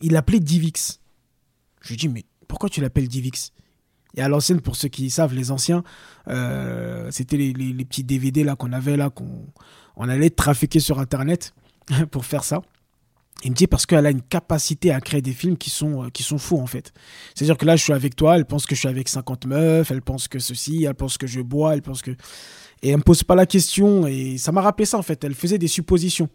Il 0.00 0.12
l'appelait 0.12 0.40
Divix. 0.40 1.00
Je 1.82 1.90
lui 1.90 1.96
dis, 1.96 2.08
mais 2.08 2.24
pourquoi 2.48 2.68
tu 2.68 2.80
l'appelles 2.80 3.06
Divix? 3.06 3.52
Et 4.16 4.22
à 4.22 4.28
l'ancienne, 4.28 4.60
pour 4.60 4.76
ceux 4.76 4.88
qui 4.88 5.10
savent, 5.10 5.34
les 5.34 5.50
anciens, 5.50 5.84
euh, 6.28 7.08
c'était 7.10 7.36
les, 7.36 7.84
petits 7.84 8.04
DVD 8.04 8.44
là 8.44 8.56
qu'on 8.56 8.72
avait 8.72 8.96
là, 8.96 9.10
qu'on 9.10 9.46
on 9.96 10.08
allait 10.08 10.30
trafiquer 10.30 10.80
sur 10.80 10.98
Internet 10.98 11.54
pour 12.10 12.24
faire 12.24 12.44
ça. 12.44 12.62
Il 13.44 13.50
me 13.50 13.56
dit 13.56 13.66
parce 13.66 13.84
qu'elle 13.84 14.06
a 14.06 14.10
une 14.10 14.22
capacité 14.22 14.92
à 14.92 15.00
créer 15.00 15.20
des 15.20 15.34
films 15.34 15.58
qui 15.58 15.68
sont, 15.68 16.04
euh, 16.04 16.08
qui 16.08 16.22
sont 16.22 16.38
fous 16.38 16.58
en 16.58 16.66
fait. 16.66 16.94
C'est-à-dire 17.34 17.58
que 17.58 17.66
là, 17.66 17.76
je 17.76 17.82
suis 17.82 17.92
avec 17.92 18.16
toi, 18.16 18.36
elle 18.36 18.46
pense 18.46 18.64
que 18.64 18.74
je 18.74 18.80
suis 18.80 18.88
avec 18.88 19.10
50 19.10 19.44
meufs, 19.44 19.90
elle 19.90 20.00
pense 20.00 20.26
que 20.26 20.38
ceci, 20.38 20.84
elle 20.84 20.94
pense 20.94 21.18
que 21.18 21.26
je 21.26 21.42
bois, 21.42 21.74
elle 21.74 21.82
pense 21.82 22.00
que... 22.00 22.12
Et 22.82 22.90
elle 22.90 22.96
me 22.96 23.02
pose 23.02 23.22
pas 23.22 23.34
la 23.34 23.46
question 23.46 24.06
et 24.06 24.38
ça 24.38 24.52
m'a 24.52 24.62
rappelé 24.62 24.86
ça 24.86 24.96
en 24.96 25.02
fait. 25.02 25.22
Elle 25.22 25.34
faisait 25.34 25.58
des 25.58 25.68
suppositions. 25.68 26.30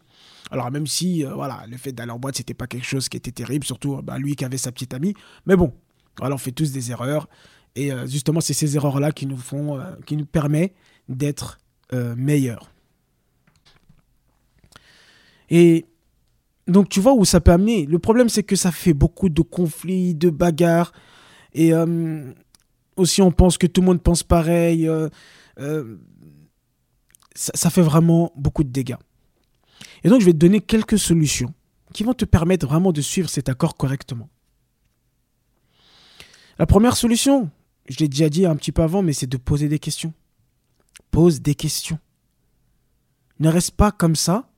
Alors 0.52 0.70
même 0.70 0.86
si, 0.86 1.26
euh, 1.26 1.34
voilà, 1.34 1.64
le 1.68 1.78
fait 1.78 1.92
d'aller 1.92 2.12
en 2.12 2.20
boîte, 2.20 2.38
c'était 2.38 2.54
pas 2.54 2.68
quelque 2.68 2.86
chose 2.86 3.10
qui 3.10 3.18
était 3.18 3.32
terrible, 3.32 3.66
surtout 3.66 4.00
bah, 4.04 4.20
lui 4.20 4.36
qui 4.36 4.46
avait 4.46 4.58
sa 4.58 4.72
petite 4.72 4.94
amie. 4.94 5.16
Mais 5.48 5.56
bon, 5.56 5.74
on 6.20 6.38
fait 6.38 6.52
tous 6.52 6.72
des 6.72 6.92
erreurs. 6.92 7.28
Et 7.76 7.92
euh, 7.92 8.06
justement, 8.06 8.42
c'est 8.42 8.54
ces 8.54 8.76
erreurs-là 8.76 9.12
qui 9.12 9.26
nous 9.26 9.38
font, 9.38 9.80
qui 10.06 10.18
nous 10.18 10.26
permettent 10.26 10.74
d'être 11.08 11.58
meilleurs. 12.16 12.72
Et 15.50 15.86
donc 16.68 16.90
tu 16.90 17.00
vois 17.00 17.14
où 17.14 17.26
ça 17.26 17.42
peut 17.42 17.52
amener. 17.52 17.86
Le 17.86 18.00
problème 18.00 18.30
c'est 18.30 18.44
que 18.44 18.56
ça 18.56 18.72
fait 18.72 18.94
beaucoup 18.94 19.30
de 19.30 19.42
conflits, 19.42 20.16
de 20.16 20.30
bagarres. 20.30 20.94
Et 21.54 21.74
euh, 21.74 22.34
aussi 22.96 23.22
on 23.22 23.32
pense 23.32 23.58
que 23.58 23.68
tout 23.68 23.82
le 23.82 23.88
monde 23.88 24.02
pense 24.02 24.24
pareil. 24.24 24.88
Euh, 24.88 25.10
euh, 25.60 25.98
ça, 27.36 27.70
fait 27.70 27.82
vraiment 27.82 28.32
beaucoup 28.36 28.64
de 28.64 28.70
dégâts. 28.70 28.98
Et 30.04 30.10
donc 30.10 30.22
je 30.22 30.26
vais 30.26 30.34
te 30.34 30.38
donner 30.38 30.62
quelques 30.62 30.98
solutions 30.98 31.54
qui 31.94 32.04
vont 32.04 32.14
te 32.14 32.26
permettre 32.26 32.66
vraiment 32.68 32.92
de 32.92 33.02
suivre 33.02 33.30
cet 33.30 33.50
accord 33.50 33.76
correctement. 33.76 34.30
La 36.58 36.66
première 36.66 36.96
solution, 36.96 37.50
je 37.92 37.98
l'ai 38.00 38.08
déjà 38.08 38.30
dit 38.30 38.46
un 38.46 38.56
petit 38.56 38.72
peu 38.72 38.82
avant, 38.82 39.02
mais 39.02 39.14
c'est 39.14 39.28
de 39.28 39.38
poser 39.38 39.68
des 39.68 39.80
questions. 39.80 40.14
Pose 41.12 41.42
des 41.42 41.56
questions. 41.56 42.00
Ne 43.40 43.50
reste 43.50 43.72
pas 43.72 43.92
comme 43.92 44.16
ça 44.16 44.50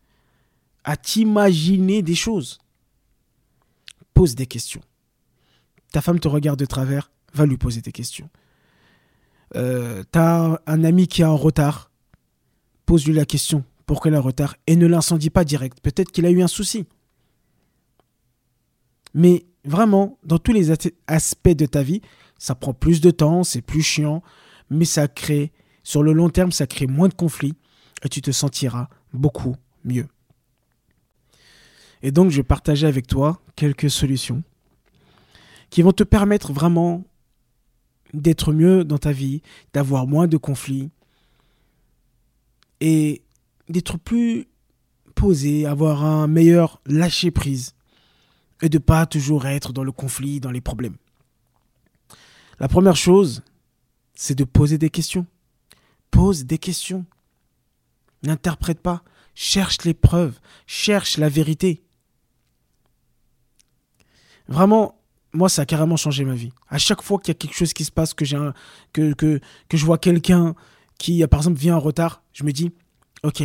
à 0.84 0.98
t'imaginer 0.98 2.02
des 2.02 2.16
choses. 2.16 2.60
Pose 4.14 4.36
des 4.36 4.46
questions. 4.46 4.82
Ta 5.92 6.02
femme 6.02 6.20
te 6.20 6.28
regarde 6.28 6.60
de 6.60 6.66
travers, 6.66 7.12
va 7.34 7.46
lui 7.46 7.58
poser 7.58 7.82
des 7.82 7.92
questions. 7.92 8.30
Euh, 9.56 10.04
T'as 10.12 10.60
un 10.66 10.84
ami 10.84 11.08
qui 11.08 11.22
est 11.22 11.26
en 11.26 11.38
retard, 11.38 11.92
pose-lui 12.86 13.14
la 13.14 13.26
question 13.26 13.64
pourquoi 13.86 14.12
il 14.12 14.14
est 14.14 14.18
en 14.18 14.22
retard? 14.22 14.56
Et 14.68 14.76
ne 14.76 14.88
l'incendie 14.88 15.30
pas 15.30 15.44
direct. 15.44 15.80
Peut-être 15.82 16.12
qu'il 16.12 16.26
a 16.26 16.32
eu 16.32 16.42
un 16.42 16.48
souci. 16.48 16.86
Mais 19.14 19.46
vraiment, 19.66 20.18
dans 20.24 20.40
tous 20.40 20.54
les 20.54 20.72
aspects 21.08 21.50
de 21.50 21.66
ta 21.66 21.84
vie, 21.84 22.02
ça 22.44 22.56
prend 22.56 22.74
plus 22.74 23.00
de 23.00 23.10
temps, 23.10 23.46
c'est 23.46 23.62
plus 23.62 23.82
chiant, 23.82 24.22
mais 24.70 24.84
ça 24.84 25.08
crée, 25.08 25.54
sur 25.82 26.04
le 26.04 26.12
long 26.12 26.30
terme, 26.30 26.52
ça 26.52 26.68
crée 26.68 26.88
moins 26.88 27.08
de 27.08 27.14
conflits 27.14 27.54
et 28.04 28.10
tu 28.10 28.22
te 28.22 28.32
sentiras 28.32 28.90
beaucoup 29.14 29.56
mieux. 29.86 30.10
Et 32.02 32.12
donc, 32.12 32.32
je 32.32 32.36
vais 32.36 32.44
partager 32.44 32.86
avec 32.86 33.08
toi 33.08 33.40
quelques 33.56 33.90
solutions 33.90 34.44
qui 35.70 35.84
vont 35.84 35.94
te 35.94 36.04
permettre 36.04 36.52
vraiment 36.52 37.06
d'être 38.14 38.52
mieux 38.52 38.84
dans 38.84 38.98
ta 38.98 39.14
vie, 39.14 39.42
d'avoir 39.74 40.06
moins 40.06 40.28
de 40.28 40.36
conflits 40.36 40.90
et 42.82 43.22
d'être 43.70 43.98
plus 43.98 44.50
posé, 45.16 45.66
avoir 45.66 46.04
un 46.04 46.28
meilleur 46.28 46.82
lâcher 46.88 47.32
prise 47.32 47.74
et 48.62 48.68
de 48.68 48.80
pas 48.80 49.06
toujours 49.06 49.46
être 49.46 49.72
dans 49.72 49.86
le 49.86 49.94
conflit, 49.94 50.42
dans 50.42 50.52
les 50.52 50.60
problèmes. 50.60 50.98
La 52.60 52.68
première 52.68 52.96
chose, 52.96 53.44
c'est 54.14 54.36
de 54.36 54.44
poser 54.44 54.78
des 54.78 54.90
questions. 54.90 55.26
Pose 56.12 56.46
des 56.46 56.58
questions. 56.58 57.06
N'interprète 58.24 58.80
pas. 58.80 59.04
Cherche 59.36 59.84
les 59.84 59.94
preuves. 59.94 60.40
Cherche 60.68 61.18
la 61.18 61.30
vérité. 61.30 61.84
Vraiment, 64.48 65.02
moi, 65.34 65.50
ça 65.50 65.64
a 65.64 65.66
carrément 65.66 65.98
changé 65.98 66.26
ma 66.26 66.36
vie. 66.36 66.52
À 66.70 66.78
chaque 66.78 67.02
fois 67.02 67.18
qu'il 67.20 67.30
y 67.30 67.32
a 67.32 67.36
quelque 67.36 67.56
chose 67.56 67.74
qui 67.74 67.86
se 67.86 67.92
passe, 67.92 68.14
que, 68.14 68.26
que, 68.94 69.14
que, 69.14 69.40
que 69.68 69.78
je 69.78 69.86
vois 69.86 69.98
quelqu'un 69.98 70.56
qui, 71.00 71.26
par 71.28 71.40
exemple, 71.40 71.60
vient 71.60 71.76
en 71.76 71.80
retard, 71.80 72.24
je 72.34 72.44
me 72.44 72.52
dis, 72.52 72.72
ok, 73.24 73.44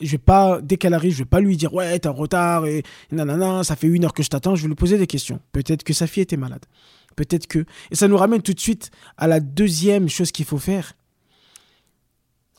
je 0.00 0.10
vais 0.12 0.18
pas, 0.18 0.60
dès 0.60 0.76
qu'elle 0.76 0.94
arrive, 0.94 1.12
je 1.12 1.18
vais 1.18 1.24
pas 1.24 1.40
lui 1.40 1.56
dire 1.56 1.72
ouais, 1.74 1.98
t'es 1.98 2.08
en 2.08 2.12
retard 2.12 2.66
et 2.66 2.82
nanana, 3.10 3.64
ça 3.64 3.76
fait 3.76 3.86
une 3.86 4.04
heure 4.04 4.14
que 4.14 4.22
je 4.22 4.28
t'attends. 4.28 4.56
Je 4.56 4.62
vais 4.62 4.68
lui 4.68 4.74
poser 4.74 4.98
des 4.98 5.06
questions. 5.06 5.40
Peut-être 5.52 5.84
que 5.84 5.92
sa 5.92 6.06
fille 6.06 6.22
était 6.22 6.36
malade. 6.36 6.64
Peut-être 7.16 7.46
que. 7.46 7.64
Et 7.90 7.94
ça 7.94 8.08
nous 8.08 8.16
ramène 8.16 8.42
tout 8.42 8.54
de 8.54 8.60
suite 8.60 8.90
à 9.16 9.26
la 9.26 9.40
deuxième 9.40 10.08
chose 10.08 10.32
qu'il 10.32 10.44
faut 10.44 10.58
faire. 10.58 10.94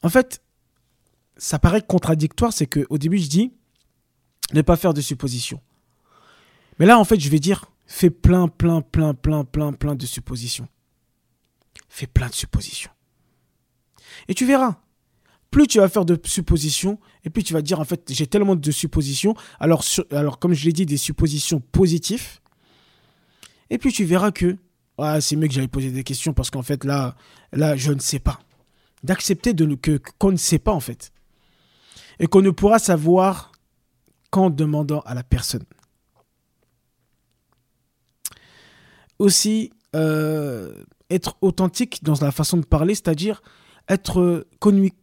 En 0.03 0.09
fait, 0.09 0.41
ça 1.37 1.59
paraît 1.59 1.81
contradictoire, 1.81 2.53
c'est 2.53 2.67
qu'au 2.67 2.97
début, 2.97 3.17
je 3.17 3.29
dis 3.29 3.51
ne 4.53 4.61
pas 4.61 4.75
faire 4.75 4.93
de 4.93 5.01
suppositions. 5.01 5.61
Mais 6.79 6.85
là, 6.85 6.99
en 6.99 7.03
fait, 7.03 7.19
je 7.19 7.29
vais 7.29 7.39
dire, 7.39 7.65
fais 7.85 8.09
plein, 8.09 8.47
plein, 8.47 8.81
plein, 8.81 9.13
plein, 9.13 9.43
plein, 9.43 9.73
plein 9.73 9.95
de 9.95 10.05
suppositions. 10.05 10.67
Fais 11.89 12.07
plein 12.07 12.27
de 12.27 12.33
suppositions. 12.33 12.91
Et 14.27 14.33
tu 14.33 14.45
verras. 14.45 14.77
Plus 15.51 15.67
tu 15.67 15.79
vas 15.79 15.89
faire 15.89 16.05
de 16.05 16.19
suppositions, 16.23 16.97
et 17.23 17.29
plus 17.29 17.43
tu 17.43 17.53
vas 17.53 17.61
dire, 17.61 17.79
en 17.79 17.83
fait, 17.83 18.09
j'ai 18.09 18.25
tellement 18.25 18.55
de 18.55 18.71
suppositions. 18.71 19.35
Alors, 19.59 19.83
comme 20.39 20.53
je 20.53 20.65
l'ai 20.65 20.71
dit, 20.71 20.85
des 20.85 20.97
suppositions 20.97 21.59
positives. 21.59 22.39
Et 23.69 23.77
puis 23.77 23.91
tu 23.93 24.03
verras 24.03 24.31
que, 24.31 24.57
ah, 24.97 25.21
c'est 25.21 25.35
mieux 25.35 25.47
que 25.47 25.53
j'aille 25.53 25.67
poser 25.67 25.91
des 25.91 26.03
questions 26.03 26.33
parce 26.33 26.49
qu'en 26.49 26.61
fait, 26.61 26.83
là, 26.83 27.15
là, 27.51 27.75
je 27.75 27.91
ne 27.91 27.99
sais 27.99 28.19
pas. 28.19 28.39
D'accepter 29.03 29.53
que 29.53 29.99
qu'on 30.17 30.31
ne 30.31 30.37
sait 30.37 30.59
pas, 30.59 30.71
en 30.71 30.79
fait. 30.79 31.11
Et 32.19 32.27
qu'on 32.27 32.41
ne 32.41 32.51
pourra 32.51 32.79
savoir 32.79 33.51
qu'en 34.29 34.49
demandant 34.49 35.01
à 35.01 35.13
la 35.13 35.23
personne. 35.23 35.65
aussi 39.21 39.71
euh, 39.95 40.73
être 41.09 41.37
authentique 41.41 42.03
dans 42.03 42.15
la 42.21 42.31
façon 42.31 42.57
de 42.57 42.65
parler, 42.65 42.95
c'est-à-dire 42.95 43.41
être 43.91 44.47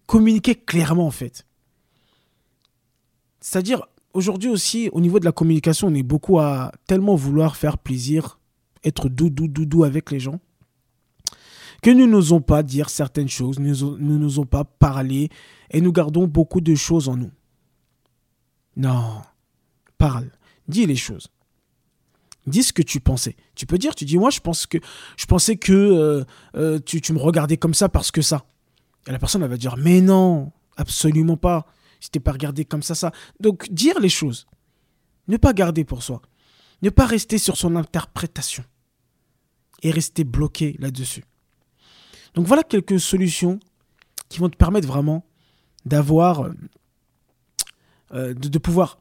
communiquer 0.06 0.54
clairement 0.54 1.06
en 1.06 1.10
fait. 1.10 1.46
C'est-à-dire 3.40 3.86
aujourd'hui 4.14 4.50
aussi 4.50 4.88
au 4.92 5.00
niveau 5.00 5.20
de 5.20 5.24
la 5.24 5.32
communication, 5.32 5.88
on 5.88 5.94
est 5.94 6.02
beaucoup 6.02 6.38
à 6.38 6.72
tellement 6.86 7.14
vouloir 7.14 7.56
faire 7.56 7.78
plaisir, 7.78 8.38
être 8.84 9.08
doudou 9.08 9.48
doudou 9.48 9.84
avec 9.84 10.10
les 10.10 10.20
gens 10.20 10.40
que 11.80 11.90
nous 11.90 12.08
n'osons 12.08 12.40
pas 12.40 12.64
dire 12.64 12.90
certaines 12.90 13.28
choses, 13.28 13.60
nous 13.60 14.18
n'osons 14.18 14.44
pas 14.44 14.64
parler 14.64 15.28
et 15.70 15.80
nous 15.80 15.92
gardons 15.92 16.26
beaucoup 16.26 16.60
de 16.60 16.74
choses 16.74 17.08
en 17.08 17.16
nous. 17.16 17.30
Non, 18.76 19.22
parle, 19.96 20.32
dis 20.66 20.86
les 20.86 20.96
choses 20.96 21.28
dis 22.48 22.62
ce 22.62 22.72
que 22.72 22.82
tu 22.82 23.00
pensais. 23.00 23.36
Tu 23.54 23.66
peux 23.66 23.78
dire, 23.78 23.94
tu 23.94 24.04
dis, 24.04 24.18
moi, 24.18 24.30
je, 24.30 24.40
pense 24.40 24.66
que, 24.66 24.78
je 25.16 25.26
pensais 25.26 25.56
que 25.56 25.72
euh, 25.72 26.24
euh, 26.56 26.78
tu, 26.84 27.12
me 27.12 27.18
regardais 27.18 27.56
comme 27.56 27.74
ça 27.74 27.88
parce 27.88 28.10
que 28.10 28.22
ça. 28.22 28.44
Et 29.08 29.10
la 29.10 29.18
personne, 29.18 29.42
elle 29.42 29.48
va 29.48 29.56
dire, 29.56 29.76
mais 29.78 30.02
non, 30.02 30.52
absolument 30.76 31.38
pas. 31.38 31.66
Je 31.98 32.08
t'ai 32.08 32.20
pas 32.20 32.30
regardé 32.30 32.66
comme 32.66 32.82
ça, 32.82 32.94
ça. 32.94 33.10
Donc, 33.40 33.72
dire 33.72 33.98
les 34.00 34.10
choses. 34.10 34.46
Ne 35.28 35.38
pas 35.38 35.54
garder 35.54 35.82
pour 35.82 36.02
soi. 36.02 36.20
Ne 36.82 36.90
pas 36.90 37.06
rester 37.06 37.38
sur 37.38 37.56
son 37.56 37.74
interprétation. 37.74 38.64
Et 39.82 39.90
rester 39.90 40.24
bloqué 40.24 40.76
là-dessus. 40.78 41.24
Donc, 42.34 42.46
voilà 42.46 42.62
quelques 42.62 43.00
solutions 43.00 43.58
qui 44.28 44.40
vont 44.40 44.50
te 44.50 44.56
permettre 44.56 44.86
vraiment 44.86 45.24
d'avoir, 45.86 46.50
euh, 48.12 48.34
de 48.34 48.58
pouvoir 48.58 49.00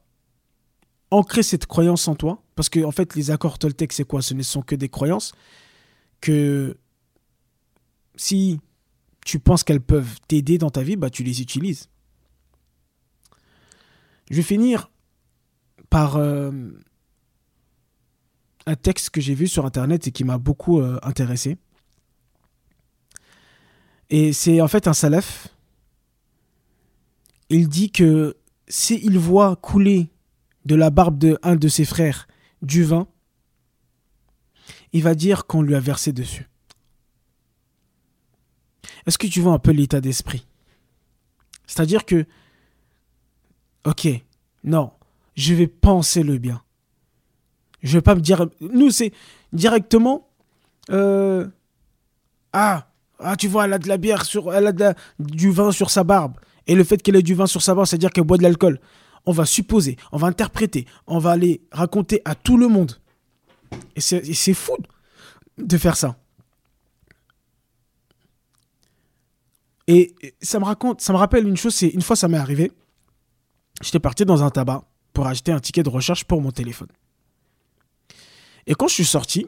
ancrer 1.12 1.44
cette 1.44 1.66
croyance 1.66 2.08
en 2.08 2.16
toi, 2.16 2.42
parce 2.56 2.70
que 2.70 2.84
en 2.84 2.92
fait 2.92 3.16
les 3.16 3.32
accords 3.32 3.60
Toltec 3.60 3.94
c'est 3.94 4.04
quoi? 4.04 4.22
Ce 4.22 4.34
ne 4.34 4.44
sont 4.44 4.62
que 4.62 4.76
des 4.76 4.90
croyances 4.90 5.34
que 6.22 6.78
si 8.16 8.60
tu 9.28 9.40
penses 9.40 9.66
qu'elles 9.66 9.82
peuvent 9.82 10.22
t'aider 10.30 10.58
dans 10.58 10.70
ta 10.70 10.84
vie, 10.84 10.96
bah 10.96 11.10
tu 11.10 11.22
les 11.22 11.42
utilises. 11.42 11.90
Je 14.32 14.38
vais 14.38 14.42
finir 14.42 14.90
par 15.90 16.16
euh, 16.16 16.52
un 18.66 18.76
texte 18.78 19.10
que 19.10 19.20
j'ai 19.20 19.36
vu 19.36 19.50
sur 19.50 19.66
internet 19.66 20.08
et 20.08 20.12
qui 20.12 20.24
m'a 20.24 20.38
beaucoup 20.38 20.80
euh, 20.80 20.98
intéressé. 21.04 21.58
Et 24.10 24.32
c'est 24.32 24.62
en 24.62 24.70
fait 24.70 24.88
un 24.88 24.94
salaf. 24.94 25.50
Il 27.50 27.68
dit 27.68 27.92
que 27.92 28.38
s'il 28.70 29.20
voit 29.20 29.58
couler 29.58 30.10
de 30.64 30.76
la 30.76 30.90
barbe 30.90 31.18
de 31.18 31.38
un 31.44 31.58
de 31.58 31.68
ses 31.68 31.84
frères 31.84 32.30
du 32.62 32.86
vin, 32.86 33.10
il 34.94 35.04
va 35.04 35.16
dire 35.16 35.48
qu'on 35.48 35.62
lui 35.62 35.76
a 35.76 35.82
versé 35.82 36.14
dessus. 36.14 36.48
Est-ce 39.08 39.18
que 39.18 39.28
tu 39.28 39.42
vois 39.42 39.54
un 39.54 39.60
peu 39.60 39.72
l'état 39.72 40.02
d'esprit? 40.02 40.46
C'est-à-dire 41.66 42.06
que, 42.06 42.26
ok, 43.86 44.08
non, 44.64 44.92
je 45.36 45.54
vais 45.54 45.68
penser 45.68 46.24
le 46.24 46.38
bien. 46.38 46.62
Je 47.82 47.94
vais 47.94 48.02
pas 48.02 48.16
me 48.16 48.22
dire. 48.22 48.48
Nous, 48.60 48.92
c'est 48.92 49.14
directement. 49.54 50.28
Euh, 50.90 51.48
ah, 52.52 52.90
ah, 53.20 53.36
tu 53.36 53.48
vois, 53.48 53.66
elle 53.66 53.74
a 53.74 53.80
de 53.80 53.88
la 53.88 53.98
bière 53.98 54.26
sur. 54.26 54.54
Elle 54.54 54.68
a 54.68 54.94
du 55.20 55.52
vin 55.52 55.72
sur 55.72 55.90
sa 55.90 56.04
barbe. 56.04 56.34
Et 56.66 56.76
le 56.76 56.84
fait 56.84 57.02
qu'elle 57.02 57.16
ait 57.16 57.22
du 57.22 57.34
vin 57.34 57.48
sur 57.48 57.62
sa 57.62 57.76
barbe, 57.76 57.88
c'est-à-dire 57.88 58.12
qu'elle 58.12 58.26
boit 58.26 58.38
de 58.38 58.44
l'alcool. 58.44 58.80
On 59.26 59.32
va 59.32 59.46
supposer, 59.46 59.98
on 60.12 60.18
va 60.18 60.28
interpréter, 60.28 60.86
on 61.06 61.20
va 61.20 61.32
aller 61.32 61.62
raconter 61.72 62.22
à 62.26 62.34
tout 62.36 62.58
le 62.58 62.68
monde. 62.68 62.94
Et 63.96 64.02
c'est 64.02 64.54
fou 64.54 64.78
de 65.58 65.78
faire 65.78 65.98
ça. 65.98 66.18
Et 69.88 70.14
ça 70.42 70.60
me 70.60 70.66
raconte, 70.66 71.02
ça 71.02 71.14
me 71.14 71.18
rappelle 71.18 71.48
une 71.48 71.58
chose, 71.58 71.74
c'est 71.74 71.88
une 71.88 72.02
fois 72.02 72.16
ça 72.16 72.28
m'est 72.28 72.38
arrivé. 72.38 72.72
J'étais 73.82 74.00
parti 74.00 74.26
dans 74.26 74.44
un 74.44 74.50
tabac 74.50 74.84
pour 75.14 75.28
acheter 75.28 75.52
un 75.52 75.60
ticket 75.60 75.84
de 75.84 75.90
recherche 75.90 76.26
pour 76.26 76.42
mon 76.42 76.52
téléphone. 76.52 76.90
Et 78.66 78.76
quand 78.76 78.88
je 78.88 78.96
suis 78.96 79.06
sorti, 79.06 79.48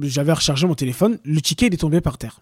j'avais 0.00 0.32
rechargé 0.32 0.66
mon 0.66 0.74
téléphone, 0.74 1.18
le 1.24 1.40
ticket 1.40 1.66
est 1.66 1.80
tombé 1.80 2.00
par 2.00 2.18
terre. 2.18 2.40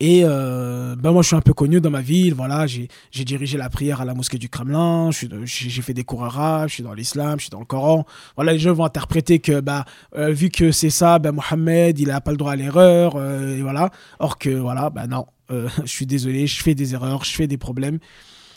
Et 0.00 0.22
euh, 0.24 0.96
ben 0.96 1.12
moi, 1.12 1.22
je 1.22 1.28
suis 1.28 1.36
un 1.36 1.40
peu 1.40 1.54
connu 1.54 1.80
dans 1.80 1.90
ma 1.90 2.00
ville. 2.00 2.34
Voilà, 2.34 2.66
j'ai 2.66 2.88
dirigé 3.12 3.56
la 3.56 3.70
prière 3.70 4.00
à 4.00 4.04
la 4.04 4.12
mosquée 4.12 4.38
du 4.38 4.48
Kremlin. 4.48 5.10
J'ai 5.12 5.82
fait 5.82 5.94
des 5.94 6.02
cours 6.02 6.24
arabes. 6.24 6.68
Je 6.68 6.74
suis 6.74 6.82
dans 6.82 6.94
l'islam. 6.94 7.38
Je 7.38 7.44
suis 7.44 7.50
dans 7.50 7.60
le 7.60 7.64
Coran. 7.64 8.04
Voilà, 8.34 8.52
les 8.52 8.58
gens 8.58 8.72
vont 8.72 8.84
interpréter 8.84 9.38
que, 9.38 9.60
bah, 9.60 9.84
euh, 10.16 10.30
vu 10.32 10.50
que 10.50 10.72
c'est 10.72 10.90
ça, 10.90 11.20
ben 11.20 11.32
Mohamed, 11.32 11.98
il 11.98 12.08
n'a 12.08 12.20
pas 12.20 12.32
le 12.32 12.36
droit 12.36 12.52
à 12.52 12.56
l'erreur. 12.56 13.14
Euh, 13.16 13.60
voilà. 13.62 13.90
Or 14.18 14.36
que, 14.36 14.50
voilà, 14.50 14.90
ben 14.90 15.06
non, 15.06 15.26
je 15.50 15.90
suis 15.90 16.06
désolé, 16.06 16.46
je 16.46 16.62
fais 16.62 16.74
des 16.74 16.94
erreurs, 16.94 17.24
je 17.24 17.32
fais 17.32 17.46
des 17.46 17.58
problèmes. 17.58 17.98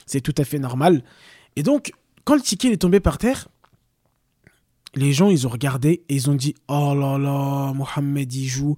C'est 0.06 0.22
tout 0.22 0.36
à 0.38 0.44
fait 0.44 0.60
normal. 0.60 1.04
Et 1.56 1.64
donc, 1.64 1.92
quand 2.24 2.36
le 2.36 2.42
ticket 2.42 2.72
est 2.72 2.78
tombé 2.78 3.00
par 3.00 3.18
terre, 3.18 3.48
les 4.96 5.14
gens, 5.14 5.30
ils 5.30 5.46
ont 5.48 5.50
regardé 5.50 6.04
et 6.10 6.16
ils 6.16 6.30
ont 6.30 6.36
dit 6.36 6.56
Oh 6.68 6.94
là 6.96 7.18
là, 7.18 7.74
Mohamed, 7.74 8.34
il 8.34 8.48
joue, 8.48 8.76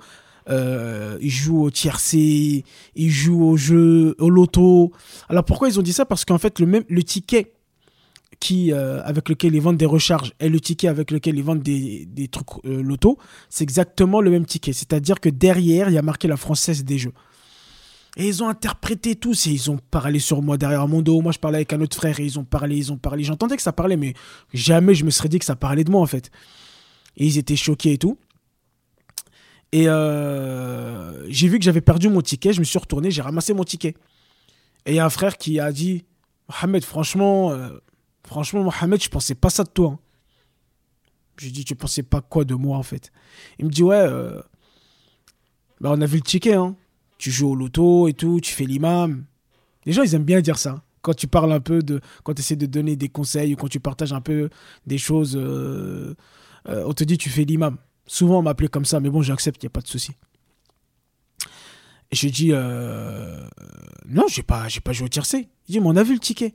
euh, 0.50 1.18
il 1.22 1.30
joue 1.30 1.64
au 1.64 1.72
tiercé, 1.72 2.64
il 2.96 3.10
joue 3.10 3.44
au 3.44 3.58
jeu, 3.58 4.16
au 4.20 4.30
loto. 4.30 4.92
Alors 5.30 5.46
pourquoi 5.46 5.70
ils 5.70 5.80
ont 5.80 5.84
dit 5.84 5.94
ça? 5.94 6.06
Parce 6.06 6.26
qu'en 6.26 6.38
fait, 6.38 6.60
le, 6.60 6.66
même, 6.66 6.84
le 6.90 7.04
ticket 7.04 7.54
qui, 8.40 8.72
euh, 8.72 9.04
avec 9.04 9.30
lequel 9.30 9.56
ils 9.56 9.62
vendent 9.62 9.78
des 9.78 9.86
recharges 9.86 10.34
et 10.40 10.50
le 10.50 10.60
ticket 10.60 10.88
avec 10.88 11.12
lequel 11.12 11.38
ils 11.38 11.44
vendent 11.44 11.64
des, 11.64 12.06
des 12.06 12.28
trucs 12.28 12.48
euh, 12.66 12.82
loto, 12.82 13.18
c'est 13.50 13.64
exactement 13.64 14.22
le 14.22 14.32
même 14.32 14.46
ticket. 14.46 14.74
C'est-à-dire 14.74 15.20
que 15.20 15.30
derrière, 15.30 15.90
il 15.90 15.94
y 15.94 15.98
a 15.98 16.02
marqué 16.02 16.28
la 16.28 16.38
française 16.38 16.84
des 16.84 16.98
jeux. 16.98 17.14
Et 18.20 18.28
ils 18.28 18.44
ont 18.44 18.50
interprété 18.50 19.16
tous 19.16 19.48
et 19.48 19.52
ils 19.52 19.72
ont 19.72 19.78
parlé 19.78 20.20
sur 20.20 20.42
moi 20.42 20.58
derrière 20.58 20.90
mon 20.90 21.02
dos. 21.02 21.22
Moi, 21.22 21.32
je 21.32 21.40
parlais 21.40 21.60
avec 21.60 21.72
un 21.72 21.80
autre 21.80 21.96
frère 21.96 22.20
et 22.20 22.26
ils 22.26 22.38
ont 22.38 22.44
parlé, 22.44 22.76
ils 22.76 22.92
ont 22.92 22.98
parlé. 22.98 23.24
J'entendais 23.24 23.56
que 23.56 23.62
ça 23.62 23.72
parlait, 23.72 23.96
mais 23.96 24.14
jamais 24.54 24.94
je 24.94 25.06
me 25.06 25.10
serais 25.10 25.30
dit 25.30 25.40
que 25.40 25.46
ça 25.46 25.56
parlait 25.56 25.86
de 25.86 25.90
moi 25.90 26.02
en 26.02 26.06
fait. 26.06 26.30
Et 27.16 27.26
ils 27.26 27.38
étaient 27.38 27.56
choqués 27.56 27.94
et 27.94 27.98
tout. 27.98 28.18
Et 29.72 29.88
euh, 29.88 31.30
j'ai 31.30 31.48
vu 31.48 31.60
que 31.60 31.64
j'avais 31.64 31.80
perdu 31.80 32.10
mon 32.10 32.22
ticket. 32.22 32.52
Je 32.52 32.60
me 32.60 32.66
suis 32.66 32.78
retourné, 32.78 33.10
j'ai 33.10 33.22
ramassé 33.22 33.54
mon 33.54 33.64
ticket. 33.64 33.96
Et 34.86 34.92
il 34.92 34.96
y 34.96 35.00
a 35.00 35.06
un 35.06 35.10
frère 35.10 35.38
qui 35.38 35.62
a 35.62 35.72
dit 35.72 36.04
Mohamed, 36.50 36.84
franchement, 36.84 37.54
euh, 37.54 37.70
franchement, 38.28 38.64
Mohamed, 38.64 39.02
je 39.02 39.08
pensais 39.08 39.36
pas 39.36 39.50
ça 39.50 39.64
de 39.64 39.70
toi. 39.70 39.92
Hein. 39.92 40.00
J'ai 41.38 41.52
dit 41.52 41.64
Tu 41.64 41.74
pensais 41.74 42.04
pas 42.04 42.20
quoi 42.20 42.44
de 42.44 42.56
moi 42.56 42.78
en 42.78 42.84
fait? 42.84 43.14
Il 43.60 43.66
me 43.68 43.72
dit 43.72 43.84
Ouais, 43.84 43.96
euh, 43.96 44.42
bah, 45.80 45.92
on 45.94 46.02
a 46.02 46.06
vu 46.06 46.18
le 46.18 46.24
ticket. 46.24 46.56
Hein 46.56 46.76
tu 47.20 47.30
joues 47.30 47.50
au 47.50 47.56
loto 47.56 48.08
et 48.08 48.14
tout, 48.14 48.40
tu 48.42 48.54
fais 48.54 48.64
l'imam. 48.64 49.26
Les 49.86 49.94
gens, 49.94 50.02
ils 50.02 50.16
aiment 50.16 50.24
bien 50.24 50.42
dire 50.42 50.58
ça. 50.58 50.84
Quand 51.02 51.14
tu 51.14 51.28
parles 51.28 51.52
un 51.52 51.60
peu 51.60 51.84
de. 51.84 52.02
Quand 52.24 52.34
tu 52.34 52.40
essaies 52.40 52.56
de 52.56 52.66
donner 52.66 52.96
des 52.96 53.10
conseils 53.10 53.54
ou 53.54 53.58
quand 53.58 53.68
tu 53.68 53.80
partages 53.80 54.14
un 54.14 54.22
peu 54.22 54.50
des 54.88 54.98
choses, 54.98 55.36
euh, 55.38 56.16
euh, 56.68 56.84
on 56.88 56.94
te 56.94 57.04
dit 57.04 57.18
tu 57.18 57.30
fais 57.30 57.44
l'imam. 57.44 57.78
Souvent, 58.08 58.40
on 58.40 58.42
m'appelait 58.42 58.70
comme 58.70 58.86
ça, 58.86 59.00
mais 59.00 59.10
bon, 59.10 59.22
j'accepte, 59.22 59.62
il 59.62 59.66
n'y 59.66 59.70
a 59.70 59.72
pas 59.72 59.82
de 59.82 59.88
souci. 59.88 60.14
Et 62.12 62.16
je 62.16 62.28
dis 62.28 62.50
euh, 62.54 63.46
Non, 64.08 64.26
j'ai 64.28 64.44
pas, 64.44 64.68
pas 64.84 64.94
joué 64.94 65.06
au 65.06 65.10
tiercé. 65.10 65.50
Il 65.68 65.74
dit 65.74 65.80
Mais 65.80 65.88
on 65.88 65.96
a 65.96 66.04
vu 66.04 66.14
le 66.14 66.20
ticket. 66.20 66.54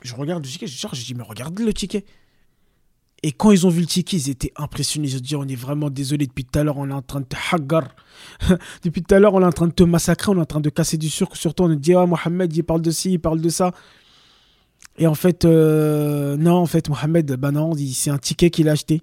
Je 0.00 0.14
regarde 0.14 0.44
le 0.44 0.50
ticket, 0.50 0.66
je 0.66 1.04
dis 1.04 1.14
Mais 1.14 1.24
regarde 1.24 1.58
le 1.58 1.74
ticket. 1.74 2.06
Et 3.22 3.32
quand 3.32 3.50
ils 3.50 3.66
ont 3.66 3.70
vu 3.70 3.80
le 3.80 3.86
ticket, 3.86 4.16
ils 4.16 4.30
étaient 4.30 4.52
impressionnés. 4.56 5.08
Ils 5.08 5.16
ont 5.16 5.20
dit 5.20 5.36
On 5.36 5.48
est 5.48 5.56
vraiment 5.56 5.90
désolé, 5.90 6.26
depuis 6.26 6.44
tout 6.44 6.58
à 6.58 6.62
l'heure, 6.62 6.78
on 6.78 6.88
est 6.88 6.94
en 6.94 7.02
train 7.02 7.20
de 7.20 7.26
te 7.26 7.36
hagar. 7.52 7.88
depuis 8.84 9.02
tout 9.02 9.14
à 9.14 9.18
l'heure, 9.18 9.34
on 9.34 9.42
est 9.42 9.46
en 9.46 9.52
train 9.52 9.66
de 9.66 9.72
te 9.72 9.82
massacrer, 9.82 10.30
on 10.30 10.36
est 10.36 10.40
en 10.40 10.46
train 10.46 10.60
de 10.60 10.70
casser 10.70 10.98
du 10.98 11.10
sucre 11.10 11.36
sur 11.36 11.54
toi. 11.54 11.66
On 11.66 11.74
dit 11.74 11.94
Ah, 11.94 12.06
Mohamed, 12.06 12.54
il 12.56 12.62
parle 12.62 12.82
de 12.82 12.90
ci, 12.90 13.12
il 13.12 13.18
parle 13.18 13.40
de 13.40 13.48
ça. 13.48 13.72
Et 14.98 15.06
en 15.06 15.14
fait, 15.14 15.44
euh, 15.44 16.36
non, 16.36 16.54
en 16.54 16.66
fait, 16.66 16.88
Mohamed, 16.88 17.32
bah 17.34 17.50
non, 17.50 17.72
c'est 17.92 18.10
un 18.10 18.18
ticket 18.18 18.50
qu'il 18.50 18.68
a 18.68 18.72
acheté. 18.72 19.02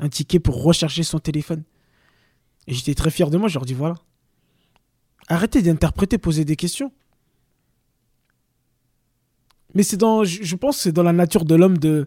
Un 0.00 0.08
ticket 0.08 0.40
pour 0.40 0.62
rechercher 0.62 1.04
son 1.04 1.20
téléphone. 1.20 1.62
Et 2.66 2.74
j'étais 2.74 2.94
très 2.94 3.10
fier 3.10 3.30
de 3.30 3.38
moi, 3.38 3.48
je 3.48 3.54
leur 3.54 3.64
dis 3.64 3.74
Voilà. 3.74 3.94
Arrêtez 5.28 5.62
d'interpréter, 5.62 6.18
poser 6.18 6.44
des 6.44 6.56
questions. 6.56 6.92
Mais 9.74 9.84
c'est 9.84 9.96
dans, 9.96 10.24
je 10.24 10.56
pense, 10.56 10.78
c'est 10.78 10.92
dans 10.92 11.02
la 11.02 11.12
nature 11.12 11.44
de 11.44 11.54
l'homme 11.54 11.78
de 11.78 12.06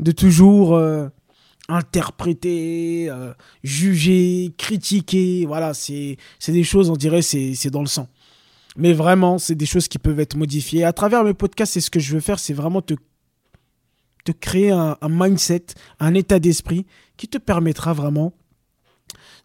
de 0.00 0.12
toujours 0.12 0.74
euh, 0.74 1.08
interpréter, 1.68 3.08
euh, 3.10 3.32
juger, 3.62 4.54
critiquer. 4.56 5.44
Voilà, 5.46 5.74
c'est 5.74 6.16
des 6.46 6.64
choses, 6.64 6.90
on 6.90 6.96
dirait, 6.96 7.22
c'est 7.22 7.70
dans 7.70 7.80
le 7.80 7.86
sang. 7.86 8.08
Mais 8.76 8.92
vraiment, 8.92 9.38
c'est 9.38 9.54
des 9.54 9.66
choses 9.66 9.88
qui 9.88 9.98
peuvent 9.98 10.20
être 10.20 10.36
modifiées. 10.36 10.84
À 10.84 10.92
travers 10.92 11.24
mes 11.24 11.34
podcasts, 11.34 11.72
c'est 11.72 11.80
ce 11.80 11.90
que 11.90 12.00
je 12.00 12.14
veux 12.14 12.20
faire, 12.20 12.38
c'est 12.38 12.54
vraiment 12.54 12.80
te, 12.80 12.94
te 14.24 14.32
créer 14.32 14.70
un, 14.70 14.96
mindset, 15.02 15.66
un 15.98 16.14
état 16.14 16.38
d'esprit 16.38 16.86
qui 17.16 17.28
te 17.28 17.38
permettra 17.38 17.92
vraiment 17.92 18.32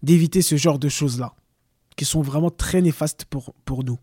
d'éviter 0.04 0.42
ce 0.42 0.56
genre 0.56 0.78
de 0.78 0.90
choses-là, 0.90 1.34
qui 1.96 2.06
sont 2.06 2.22
vraiment 2.22 2.52
très 2.52 2.82
néfastes 2.82 3.26
pour, 3.26 3.54
pour 3.66 3.84
nous. 3.84 3.98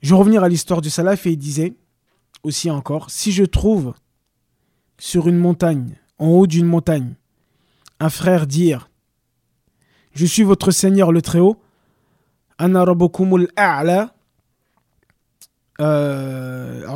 Je 0.00 0.10
vais 0.10 0.16
revenir 0.16 0.42
à 0.42 0.48
l'histoire 0.48 0.80
du 0.80 0.90
Salaf 0.90 1.26
et 1.26 1.32
il 1.32 1.36
disait 1.36 1.74
aussi 2.44 2.70
encore, 2.70 3.10
si 3.10 3.32
je 3.32 3.44
trouve 3.44 3.94
sur 4.98 5.28
une 5.28 5.38
montagne, 5.38 5.98
en 6.18 6.28
haut 6.28 6.46
d'une 6.46 6.66
montagne, 6.66 7.14
un 7.98 8.10
frère 8.10 8.46
dire 8.46 8.88
Je 10.12 10.24
suis 10.26 10.44
votre 10.44 10.70
Seigneur 10.70 11.10
le 11.10 11.22
Très-Haut, 11.22 11.60
Ana 12.58 12.84
A'la, 13.56 14.14
euh, 15.80 16.86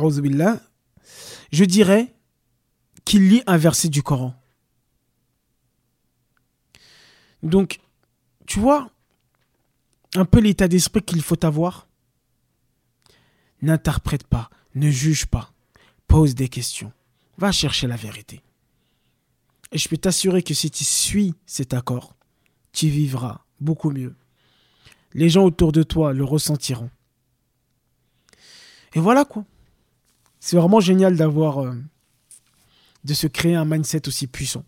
je 1.51 1.65
dirais 1.65 2.13
qu'il 3.03 3.27
lit 3.29 3.43
un 3.47 3.57
verset 3.57 3.89
du 3.89 4.03
Coran. 4.03 4.33
Donc, 7.43 7.79
tu 8.45 8.59
vois, 8.59 8.89
un 10.15 10.25
peu 10.25 10.39
l'état 10.39 10.67
d'esprit 10.67 11.01
qu'il 11.01 11.21
faut 11.21 11.43
avoir. 11.45 11.87
N'interprète 13.61 14.25
pas, 14.25 14.49
ne 14.75 14.89
juge 14.89 15.25
pas. 15.25 15.51
Pose 16.07 16.35
des 16.35 16.49
questions. 16.49 16.91
Va 17.37 17.51
chercher 17.51 17.87
la 17.87 17.95
vérité. 17.95 18.41
Et 19.71 19.77
je 19.77 19.87
peux 19.87 19.97
t'assurer 19.97 20.41
que 20.41 20.53
si 20.53 20.71
tu 20.71 20.83
suis 20.83 21.35
cet 21.45 21.73
accord, 21.73 22.15
tu 22.73 22.87
vivras 22.87 23.41
beaucoup 23.59 23.91
mieux. 23.91 24.15
Les 25.13 25.29
gens 25.29 25.43
autour 25.43 25.71
de 25.71 25.83
toi 25.83 26.13
le 26.13 26.23
ressentiront. 26.23 26.89
Et 28.95 28.99
voilà 28.99 29.25
quoi. 29.25 29.45
C'est 30.39 30.55
vraiment 30.55 30.79
génial 30.79 31.15
d'avoir, 31.15 31.59
euh, 31.59 31.75
de 33.03 33.13
se 33.13 33.27
créer 33.27 33.55
un 33.55 33.65
mindset 33.65 34.07
aussi 34.07 34.27
puissant. 34.27 34.63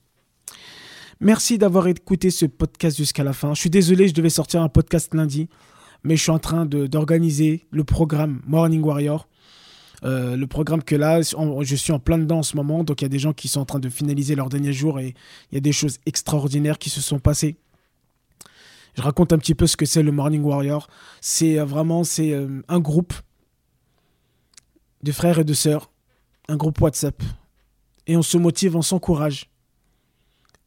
Merci 1.20 1.58
d'avoir 1.58 1.88
écouté 1.88 2.32
ce 2.32 2.46
podcast 2.46 2.98
jusqu'à 2.98 3.24
la 3.24 3.34
fin. 3.34 3.54
Je 3.54 3.60
suis 3.60 3.70
désolé, 3.70 4.08
je 4.08 4.14
devais 4.14 4.30
sortir 4.30 4.62
un 4.62 4.70
podcast 4.70 5.14
lundi, 5.14 5.48
mais 6.04 6.16
je 6.16 6.24
suis 6.24 6.32
en 6.32 6.40
train 6.40 6.66
d'organiser 6.66 7.68
le 7.70 7.84
programme 7.84 8.42
Morning 8.48 8.82
Warrior. 8.82 9.28
Euh, 10.04 10.36
le 10.36 10.48
programme 10.48 10.84
que 10.84 10.96
là, 10.96 11.22
je 11.22 11.76
suis 11.76 11.92
en 11.92 12.00
plein 12.00 12.18
dedans 12.18 12.40
en 12.40 12.44
ce 12.44 12.56
moment, 12.56 12.84
donc 12.84 13.02
il 13.02 13.06
y 13.06 13.08
a 13.08 13.10
des 13.10 13.20
gens 13.20 13.34
qui 13.34 13.48
sont 13.48 13.60
en 13.60 13.66
train 13.66 13.80
de 13.80 13.90
finaliser 13.90 14.36
leur 14.36 14.50
dernier 14.50 14.74
jour 14.74 15.00
et 15.00 15.14
il 15.52 15.56
y 15.56 15.58
a 15.58 15.62
des 15.62 15.72
choses 15.72 16.00
extraordinaires 16.06 16.80
qui 16.80 16.90
se 16.90 17.02
sont 17.02 17.20
passées. 17.20 17.58
Je 18.96 19.02
raconte 19.02 19.32
un 19.32 19.38
petit 19.38 19.56
peu 19.56 19.68
ce 19.68 19.78
que 19.78 19.86
c'est 19.86 20.04
le 20.04 20.12
Morning 20.12 20.44
Warrior. 20.44 20.88
C'est 21.22 21.60
euh, 21.60 21.66
vraiment 21.66 22.04
c'est 22.04 22.34
euh, 22.34 22.62
un 22.68 22.80
groupe 22.80 23.14
de 25.04 25.12
frères 25.12 25.40
et 25.40 25.44
de 25.44 25.54
sœurs, 25.54 25.92
un 26.48 26.58
groupe 26.58 26.80
WhatsApp, 26.82 27.22
et 28.08 28.18
on 28.18 28.22
se 28.22 28.38
motive, 28.38 28.76
on 28.76 28.82
s'encourage 28.82 29.50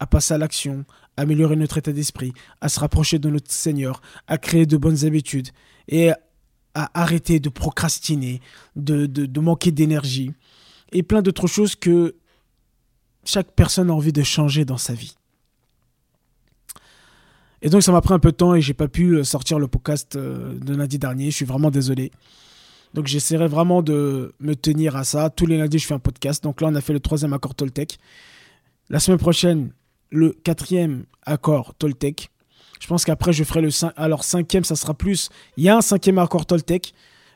à 0.01 0.07
passer 0.07 0.35
à 0.35 0.39
l'action, 0.39 0.85
à 1.17 1.23
améliorer 1.23 1.57
notre 1.57 1.79
état 1.79 1.93
d'esprit, 1.93 2.33
à 2.61 2.69
se 2.69 2.81
rapprocher 2.81 3.19
de 3.19 3.31
notre 3.31 3.53
Seigneur, 3.53 4.01
à 4.27 4.39
créer 4.39 4.67
de 4.67 4.77
bonnes 4.77 5.05
habitudes 5.05 5.49
et 5.89 6.11
arrêter 6.75 7.41
de 7.41 7.49
procrastiner, 7.49 8.41
de, 8.77 9.07
de, 9.07 9.41
manquer 9.41 9.71
d'énergie 9.71 10.33
et 10.93 11.03
plein 11.03 11.23
d'autres 11.23 11.47
choses 11.47 11.77
que 11.77 12.17
chaque 13.25 13.53
personne 13.53 13.91
a 13.91 13.95
envie 13.95 14.13
de 14.13 14.23
changer 14.23 14.65
dans 14.65 14.77
sa 14.77 14.93
vie. 14.93 15.17
Et 17.63 17.71
donc 17.71 17.83
ça 17.83 17.93
m'a 17.93 18.01
pris 18.01 18.13
un 18.13 18.19
peu 18.19 18.33
de 18.33 18.37
temps 18.37 18.55
et 18.55 18.61
j'ai 18.61 18.75
pas 18.75 18.89
pu 18.89 19.25
sortir 19.25 19.59
le 19.59 19.69
podcast 19.69 20.17
de 20.17 20.75
lundi 20.75 20.99
dernier. 20.99 21.31
Je 21.31 21.37
suis 21.37 21.45
vraiment 21.45 21.71
désolé. 21.71 22.11
Donc 22.95 23.09
j'essaierai 23.09 23.49
vraiment 23.49 23.83
de 23.83 24.35
me 24.39 24.55
tenir 24.55 24.97
à 24.97 25.05
ça. 25.05 25.29
Tous 25.29 25.47
les 25.47 25.59
lundis, 25.59 25.79
je 25.79 25.87
fais 25.87 25.95
un 25.95 25.99
podcast. 25.99 26.43
Donc 26.45 26.61
là, 26.61 26.69
on 26.71 26.75
a 26.77 26.81
fait 26.81 26.93
le 26.93 27.01
troisième 27.01 27.33
accord 27.33 27.55
Toltec. 27.55 27.99
La 28.89 29.01
semaine 29.01 29.19
prochaine, 29.19 29.73
le 30.11 30.31
quatrième 30.31 31.05
accord 31.27 31.75
Toltec. 31.75 32.31
Je 32.81 32.87
pense 32.87 33.05
qu'après, 33.05 33.33
je 33.33 33.45
ferai 33.45 33.61
le 33.61 33.71
Alors, 33.97 34.25
cinquième, 34.25 34.65
ça 34.65 34.77
sera 34.77 34.95
plus. 34.95 35.31
Il 35.57 35.65
y 35.65 35.69
a 35.69 35.77
un 35.77 35.81
cinquième 35.81 36.19
accord 36.19 36.47
Toltec, 36.47 36.93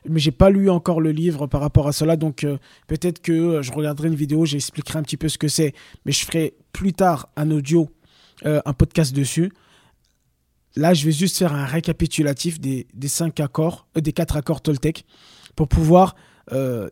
mais 0.07 0.19
j'ai 0.19 0.31
pas 0.31 0.49
lu 0.49 0.69
encore 0.69 1.01
le 1.01 1.11
livre 1.11 1.47
par 1.47 1.61
rapport 1.61 1.87
à 1.87 1.91
cela. 1.91 2.15
Donc, 2.15 2.43
euh, 2.43 2.57
peut-être 2.87 3.21
que 3.21 3.31
euh, 3.31 3.61
je 3.61 3.71
regarderai 3.71 4.07
une 4.07 4.15
vidéo, 4.15 4.45
j'expliquerai 4.45 4.99
un 4.99 5.03
petit 5.03 5.17
peu 5.17 5.29
ce 5.29 5.37
que 5.37 5.47
c'est. 5.47 5.73
Mais 6.05 6.11
je 6.11 6.25
ferai 6.25 6.53
plus 6.71 6.93
tard 6.93 7.29
un 7.35 7.51
audio, 7.51 7.89
euh, 8.45 8.61
un 8.65 8.73
podcast 8.73 9.13
dessus. 9.13 9.51
Là, 10.75 10.93
je 10.93 11.05
vais 11.05 11.11
juste 11.11 11.37
faire 11.37 11.53
un 11.53 11.65
récapitulatif 11.65 12.59
des, 12.59 12.87
des 12.93 13.07
cinq 13.07 13.39
accords, 13.39 13.87
des 13.95 14.13
quatre 14.13 14.37
accords 14.37 14.61
Toltec 14.61 15.05
pour 15.55 15.67
pouvoir 15.67 16.15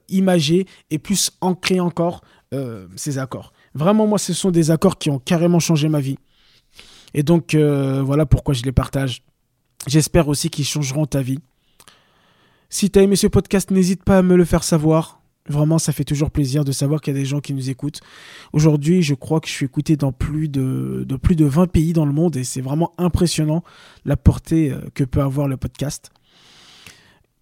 imager 0.10 0.67
et 0.91 0.99
plus 0.99 1.31
ancrer 1.41 1.79
encore 1.79 2.21
ces 2.95 3.17
accords. 3.17 3.53
Vraiment, 3.73 4.05
moi, 4.05 4.19
ce 4.19 4.31
sont 4.31 4.51
des 4.51 4.69
accords 4.69 4.99
qui 4.99 5.10
ont 5.10 5.17
carrément 5.17 5.60
changé 5.60 5.89
ma 5.89 5.99
vie. 5.99 6.17
Et 7.13 7.24
donc, 7.24 7.54
euh, 7.56 8.02
voilà 8.04 8.26
pourquoi 8.26 8.54
je 8.54 8.63
les 8.63 8.72
partage. 8.72 9.24
J'espère 9.88 10.28
aussi 10.28 10.50
qu'ils 10.50 10.65
changeront 10.65 11.06
ta 11.06 11.22
vie. 11.22 11.39
Si 12.70 12.89
tu 12.89 13.00
as 13.00 13.04
aimé 13.04 13.15
ce 13.15 13.28
podcast, 13.28 13.72
n'hésite 13.72 14.04
pas 14.04 14.17
à 14.17 14.22
me 14.22 14.36
le 14.36 14.46
faire 14.46 14.63
savoir. 14.63 15.22
Vraiment, 15.50 15.78
ça 15.80 15.93
fait 15.93 16.04
toujours 16.04 16.30
plaisir 16.30 16.65
de 16.65 16.74
savoir 16.74 17.00
qu'il 17.00 17.13
y 17.13 17.17
a 17.17 17.20
des 17.20 17.26
gens 17.26 17.39
qui 17.39 17.54
nous 17.54 17.70
écoutent. 17.70 18.02
Aujourd'hui, 18.52 19.02
je 19.02 19.13
crois 19.13 19.39
que 19.39 19.48
je 19.48 19.54
suis 19.54 19.65
écouté 19.65 19.96
dans 19.96 20.12
plus 20.12 20.50
de, 20.50 21.06
plus 21.22 21.38
de 21.38 21.46
20 21.46 21.67
pays 21.67 21.93
dans 21.93 22.06
le 22.06 22.12
monde 22.12 22.36
et 22.36 22.43
c'est 22.43 22.60
vraiment 22.60 22.93
impressionnant 22.98 23.63
la 24.04 24.17
portée 24.17 24.72
euh, 24.72 24.82
que 24.93 25.06
peut 25.06 25.22
avoir 25.22 25.48
le 25.48 25.56
podcast. 25.56 26.12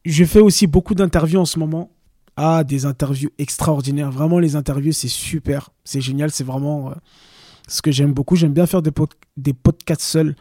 Je 0.06 0.24
fais 0.24 0.40
aussi 0.40 0.68
beaucoup 0.68 0.94
d'interviews 0.94 1.40
en 1.40 1.46
ce 1.46 1.58
moment. 1.58 1.90
Ah, 2.38 2.64
des 2.64 2.86
interviews 2.86 3.32
extraordinaires. 3.40 4.12
Vraiment, 4.12 4.38
les 4.38 4.56
interviews, 4.56 4.92
c'est 4.92 5.08
super. 5.08 5.72
C'est 5.84 6.02
génial. 6.02 6.30
C'est 6.30 6.44
vraiment... 6.44 6.92
Euh, 6.92 6.96
ce 7.68 7.82
que 7.82 7.92
j'aime 7.92 8.14
beaucoup. 8.14 8.36
J'aime 8.36 8.54
bien 8.54 8.66
faire 8.66 8.82
des, 8.82 9.54
podcasts 9.54 10.02
seuls, 10.02 10.36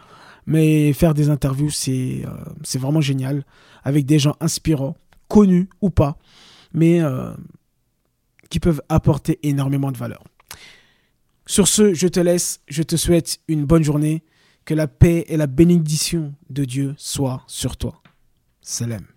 mais 0.47 0.93
faire 0.93 1.15
des 1.15 1.31
interviews, 1.31 1.71
c'est 1.71 2.25
euh, 2.25 2.79
vraiment 2.79 3.01
génial, 3.01 3.45
avec 3.83 4.07
des 4.07 4.19
gens 4.19 4.37
inspirants, 4.41 4.97
connus 5.29 5.69
ou 5.81 5.91
pas, 5.91 6.19
mais 6.73 7.01
euh, 7.01 7.33
qui 8.51 8.61
peuvent 8.61 8.83
apporter 8.89 9.39
énormément 9.43 9.93
de 9.93 9.97
valeur. 9.97 10.25
Sur 11.47 11.69
ce, 11.69 11.93
je 11.93 12.09
te 12.09 12.21
laisse, 12.21 12.61
je 12.69 12.83
te 12.83 12.97
souhaite 12.97 13.41
une 13.49 13.65
bonne 13.65 13.85
journée, 13.85 14.23
que 14.65 14.75
la 14.75 14.89
paix 14.89 15.27
et 15.29 15.37
la 15.37 15.47
bénédiction 15.47 16.35
de 16.49 16.65
Dieu 16.65 16.95
soient 16.97 17.43
sur 17.47 17.77
toi. 17.77 18.03
Salam. 18.63 19.14